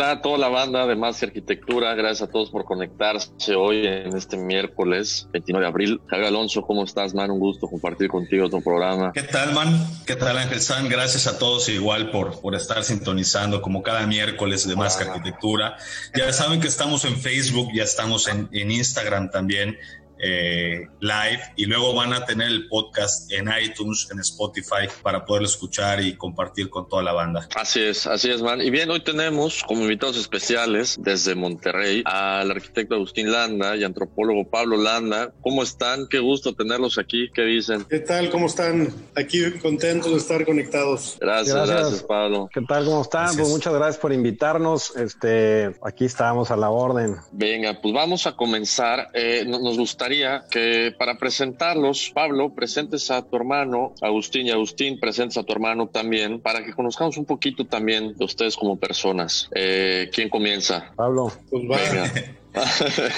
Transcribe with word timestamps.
Hola 0.00 0.12
a 0.12 0.22
toda 0.22 0.38
la 0.38 0.48
banda 0.48 0.86
de 0.86 0.96
Más 0.96 1.22
Arquitectura, 1.22 1.94
gracias 1.94 2.26
a 2.26 2.32
todos 2.32 2.50
por 2.50 2.64
conectarse 2.64 3.54
hoy 3.54 3.86
en 3.86 4.16
este 4.16 4.38
miércoles 4.38 5.28
29 5.30 5.62
de 5.62 5.68
abril. 5.68 6.00
Javier 6.06 6.28
Alonso, 6.28 6.62
¿cómo 6.62 6.84
estás, 6.84 7.12
man? 7.12 7.30
Un 7.30 7.38
gusto 7.38 7.68
compartir 7.68 8.08
contigo 8.08 8.48
tu 8.48 8.62
programa. 8.62 9.12
¿Qué 9.12 9.24
tal, 9.24 9.52
man? 9.52 9.68
¿Qué 10.06 10.16
tal, 10.16 10.38
Ángel 10.38 10.62
San? 10.62 10.88
Gracias 10.88 11.26
a 11.26 11.38
todos 11.38 11.68
igual 11.68 12.10
por, 12.10 12.40
por 12.40 12.54
estar 12.54 12.82
sintonizando 12.82 13.60
como 13.60 13.82
cada 13.82 14.06
miércoles 14.06 14.66
de 14.66 14.74
Más 14.74 14.96
que 14.96 15.04
Arquitectura. 15.04 15.76
Ya 16.16 16.32
saben 16.32 16.62
que 16.62 16.68
estamos 16.68 17.04
en 17.04 17.18
Facebook, 17.18 17.68
ya 17.74 17.84
estamos 17.84 18.26
en, 18.26 18.48
en 18.52 18.70
Instagram 18.70 19.30
también 19.30 19.76
eh, 20.22 20.86
live 21.00 21.40
y 21.56 21.64
luego 21.64 21.94
van 21.94 22.12
a 22.12 22.24
tener 22.24 22.48
el 22.48 22.68
podcast 22.68 23.32
en 23.32 23.48
iTunes, 23.62 24.08
en 24.10 24.20
Spotify 24.20 24.88
para 25.02 25.24
poderlo 25.24 25.48
escuchar 25.48 26.02
y 26.02 26.16
compartir 26.16 26.68
con 26.68 26.88
toda 26.88 27.02
la 27.02 27.12
banda. 27.12 27.48
Así 27.54 27.80
es, 27.80 28.06
así 28.06 28.30
es, 28.30 28.42
man. 28.42 28.60
Y 28.60 28.70
bien, 28.70 28.90
hoy 28.90 29.00
tenemos 29.00 29.62
como 29.62 29.82
invitados 29.82 30.16
especiales 30.16 30.96
desde 31.00 31.34
Monterrey 31.34 32.02
al 32.04 32.50
arquitecto 32.50 32.94
Agustín 32.94 33.32
Landa 33.32 33.76
y 33.76 33.84
antropólogo 33.84 34.48
Pablo 34.48 34.76
Landa. 34.76 35.32
¿Cómo 35.40 35.62
están? 35.62 36.06
Qué 36.08 36.18
gusto 36.18 36.54
tenerlos 36.54 36.98
aquí. 36.98 37.30
¿Qué 37.32 37.42
dicen? 37.42 37.84
¿Qué 37.84 38.00
tal? 38.00 38.30
¿Cómo 38.30 38.46
están? 38.46 38.92
Aquí 39.16 39.40
contentos 39.62 40.12
de 40.12 40.18
estar 40.18 40.44
conectados. 40.44 41.16
Gracias, 41.20 41.54
gracias, 41.54 41.80
gracias 41.80 42.02
Pablo. 42.02 42.48
¿Qué 42.52 42.60
tal? 42.68 42.84
¿Cómo 42.84 43.02
están? 43.02 43.34
Pues 43.36 43.48
muchas 43.48 43.72
gracias 43.72 43.98
por 43.98 44.12
invitarnos. 44.12 44.94
Este, 44.96 45.74
aquí 45.82 46.04
estamos 46.04 46.50
a 46.50 46.56
la 46.56 46.70
orden. 46.70 47.16
Venga, 47.32 47.80
pues 47.80 47.94
vamos 47.94 48.26
a 48.26 48.36
comenzar. 48.36 49.08
Eh, 49.14 49.44
nos 49.46 49.78
gustaría 49.78 50.09
que 50.50 50.94
para 50.98 51.16
presentarlos, 51.18 52.10
Pablo, 52.14 52.54
presentes 52.54 53.10
a 53.10 53.22
tu 53.22 53.36
hermano 53.36 53.94
Agustín 54.00 54.46
y 54.46 54.50
Agustín, 54.50 54.98
presentes 54.98 55.36
a 55.36 55.42
tu 55.42 55.52
hermano 55.52 55.88
también, 55.88 56.40
para 56.40 56.64
que 56.64 56.72
conozcamos 56.72 57.16
un 57.16 57.24
poquito 57.24 57.66
también 57.66 58.16
de 58.16 58.24
ustedes 58.24 58.56
como 58.56 58.78
personas. 58.78 59.48
Eh, 59.54 60.10
¿Quién 60.12 60.28
comienza? 60.28 60.92
Pablo. 60.96 61.32
Pues 61.50 61.64
va. 61.64 61.78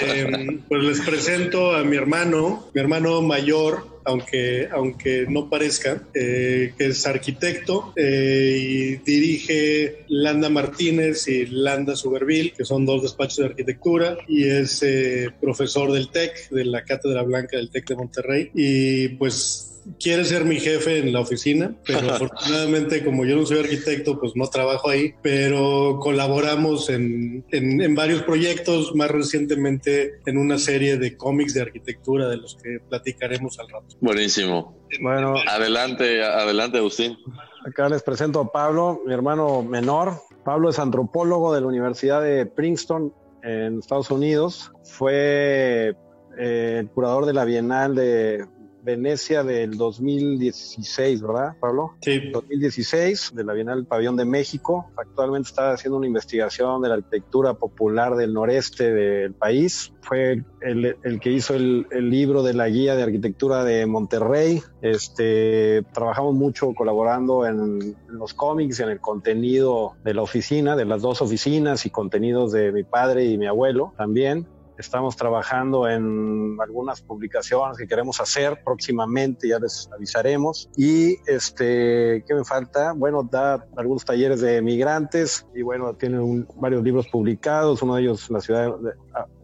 eh, 0.01 0.59
pues 0.69 0.83
les 0.83 1.01
presento 1.01 1.75
a 1.75 1.83
mi 1.83 1.95
hermano, 1.97 2.65
mi 2.73 2.81
hermano 2.81 3.21
mayor, 3.21 3.92
aunque, 4.05 4.67
aunque 4.71 5.25
no 5.27 5.49
parezca, 5.49 6.03
eh, 6.13 6.73
que 6.77 6.87
es 6.87 7.05
arquitecto 7.05 7.93
eh, 7.95 8.57
y 8.59 8.95
dirige 8.97 10.05
Landa 10.07 10.49
Martínez 10.49 11.27
y 11.27 11.45
Landa 11.45 11.95
Suberville, 11.95 12.53
que 12.53 12.65
son 12.65 12.85
dos 12.85 13.03
despachos 13.03 13.37
de 13.37 13.45
arquitectura, 13.45 14.17
y 14.27 14.45
es 14.45 14.83
eh, 14.83 15.29
profesor 15.39 15.91
del 15.91 16.09
TEC, 16.09 16.49
de 16.49 16.65
la 16.65 16.83
Cátedra 16.83 17.23
Blanca 17.23 17.57
del 17.57 17.69
TEC 17.69 17.89
de 17.89 17.95
Monterrey. 17.95 18.51
Y 18.53 19.09
pues 19.09 19.72
quiere 19.99 20.25
ser 20.25 20.45
mi 20.45 20.59
jefe 20.59 20.99
en 20.99 21.13
la 21.13 21.19
oficina, 21.19 21.75
pero 21.85 21.99
afortunadamente 22.11 23.03
como 23.03 23.25
yo 23.25 23.35
no 23.35 23.45
soy 23.45 23.59
arquitecto, 23.59 24.19
pues 24.19 24.33
no 24.35 24.47
trabajo 24.47 24.89
ahí, 24.89 25.13
pero 25.21 25.99
colaboramos 26.01 26.89
en, 26.89 27.45
en, 27.51 27.81
en, 27.81 27.95
varios 27.95 28.23
proyectos, 28.23 28.95
más 28.95 29.11
recientemente 29.11 30.19
en 30.25 30.37
una 30.37 30.57
serie 30.57 30.97
de 30.97 31.15
cómics 31.17 31.53
de 31.53 31.61
arquitectura 31.61 32.29
de 32.29 32.37
los 32.37 32.55
que 32.55 32.79
platicaremos 32.89 33.59
al 33.59 33.69
rato. 33.69 33.95
Buenísimo. 34.01 34.77
Bueno, 35.01 35.35
adelante, 35.47 36.23
adelante 36.23 36.77
Agustín. 36.77 37.17
Acá 37.65 37.87
les 37.89 38.03
presento 38.03 38.41
a 38.41 38.51
Pablo, 38.51 39.01
mi 39.05 39.13
hermano 39.13 39.63
menor. 39.63 40.21
Pablo 40.43 40.69
es 40.69 40.79
antropólogo 40.79 41.53
de 41.53 41.61
la 41.61 41.67
Universidad 41.67 42.21
de 42.21 42.45
Princeton 42.45 43.13
en 43.41 43.79
Estados 43.79 44.11
Unidos. 44.11 44.71
Fue 44.83 45.95
eh, 46.37 46.77
el 46.79 46.89
curador 46.89 47.25
de 47.25 47.33
la 47.33 47.45
Bienal 47.45 47.95
de 47.95 48.45
Venecia 48.83 49.43
del 49.43 49.77
2016, 49.77 51.21
¿verdad, 51.21 51.55
Pablo? 51.59 51.93
Sí. 52.01 52.29
2016, 52.31 53.31
de 53.33 53.43
la 53.43 53.53
Bienal 53.53 53.77
del 53.77 53.85
Pabellón 53.85 54.17
de 54.17 54.25
México. 54.25 54.91
Actualmente 54.97 55.49
está 55.49 55.71
haciendo 55.71 55.97
una 55.97 56.07
investigación 56.07 56.81
de 56.81 56.89
la 56.89 56.95
arquitectura 56.95 57.53
popular 57.53 58.15
del 58.15 58.33
noreste 58.33 58.91
del 58.91 59.33
país. 59.33 59.93
Fue 60.01 60.43
el, 60.61 60.97
el 61.01 61.19
que 61.19 61.31
hizo 61.31 61.55
el, 61.55 61.87
el, 61.91 62.09
libro 62.09 62.43
de 62.43 62.53
la 62.53 62.67
guía 62.67 62.95
de 62.95 63.03
arquitectura 63.03 63.63
de 63.63 63.85
Monterrey. 63.85 64.61
Este, 64.81 65.83
trabajamos 65.93 66.35
mucho 66.35 66.73
colaborando 66.73 67.45
en, 67.45 67.95
los 68.07 68.33
cómics 68.33 68.79
en 68.79 68.89
el 68.89 68.99
contenido 68.99 69.93
de 70.03 70.13
la 70.13 70.21
oficina, 70.21 70.75
de 70.75 70.85
las 70.85 71.01
dos 71.01 71.21
oficinas 71.21 71.85
y 71.85 71.89
contenidos 71.89 72.51
de 72.51 72.71
mi 72.71 72.83
padre 72.83 73.25
y 73.25 73.37
mi 73.37 73.47
abuelo 73.47 73.93
también. 73.97 74.45
Estamos 74.77 75.15
trabajando 75.15 75.87
en 75.87 76.57
algunas 76.61 77.01
publicaciones 77.01 77.77
que 77.77 77.87
queremos 77.87 78.19
hacer 78.19 78.61
próximamente, 78.63 79.47
ya 79.47 79.59
les 79.59 79.89
avisaremos. 79.93 80.69
Y 80.75 81.17
este, 81.29 82.23
¿qué 82.27 82.33
me 82.33 82.43
falta? 82.43 82.93
Bueno, 82.93 83.23
da 83.23 83.65
algunos 83.77 84.05
talleres 84.05 84.41
de 84.41 84.61
migrantes 84.61 85.45
y 85.53 85.61
bueno, 85.61 85.95
tiene 85.95 86.19
un, 86.19 86.47
varios 86.55 86.83
libros 86.83 87.07
publicados, 87.07 87.81
uno 87.81 87.95
de 87.95 88.01
ellos 88.01 88.29
la 88.29 88.41
ciudad 88.41 88.75
de, 88.79 88.91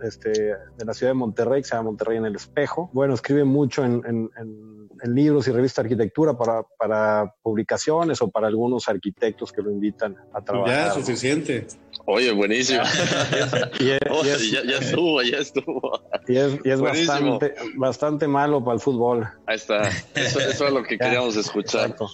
este, 0.08 0.32
de 0.32 0.86
la 0.86 0.94
ciudad 0.94 1.12
de 1.12 1.16
Monterrey, 1.16 1.62
que 1.62 1.68
se 1.68 1.76
llama 1.76 1.90
Monterrey 1.90 2.18
en 2.18 2.26
el 2.26 2.36
espejo. 2.36 2.90
Bueno, 2.94 3.14
escribe 3.14 3.44
mucho 3.44 3.86
en, 3.86 4.02
en, 4.06 4.30
en, 4.38 4.89
en 5.02 5.16
libros 5.16 5.48
y 5.48 5.52
revistas 5.52 5.84
de 5.84 5.88
arquitectura 5.88 6.38
para, 6.38 6.64
para 6.78 7.34
publicaciones 7.42 8.22
o 8.22 8.30
para 8.30 8.48
algunos 8.48 8.88
arquitectos 8.88 9.52
que 9.52 9.62
lo 9.62 9.72
invitan 9.72 10.16
a 10.34 10.42
trabajar. 10.42 10.88
Ya, 10.88 10.94
suficiente. 10.94 11.68
Oye, 12.06 12.32
buenísimo. 12.32 12.82
y 13.80 13.90
es, 13.92 14.00
y 14.24 14.30
es, 14.30 14.52
ya, 14.52 14.64
ya, 14.64 14.78
estuvo, 14.78 15.22
ya 15.22 15.38
estuvo. 15.38 16.00
Y 16.28 16.38
es, 16.38 16.60
y 16.64 16.70
es 16.70 16.80
bastante, 16.80 17.56
bastante 17.76 18.28
malo 18.28 18.64
para 18.64 18.76
el 18.76 18.82
fútbol. 18.82 19.28
Ahí 19.46 19.56
está. 19.56 19.90
Eso, 20.16 20.40
eso 20.40 20.68
es 20.68 20.74
lo 20.74 20.84
que 20.84 20.98
queríamos 20.98 21.36
escuchar. 21.36 21.92
Exacto 21.92 22.10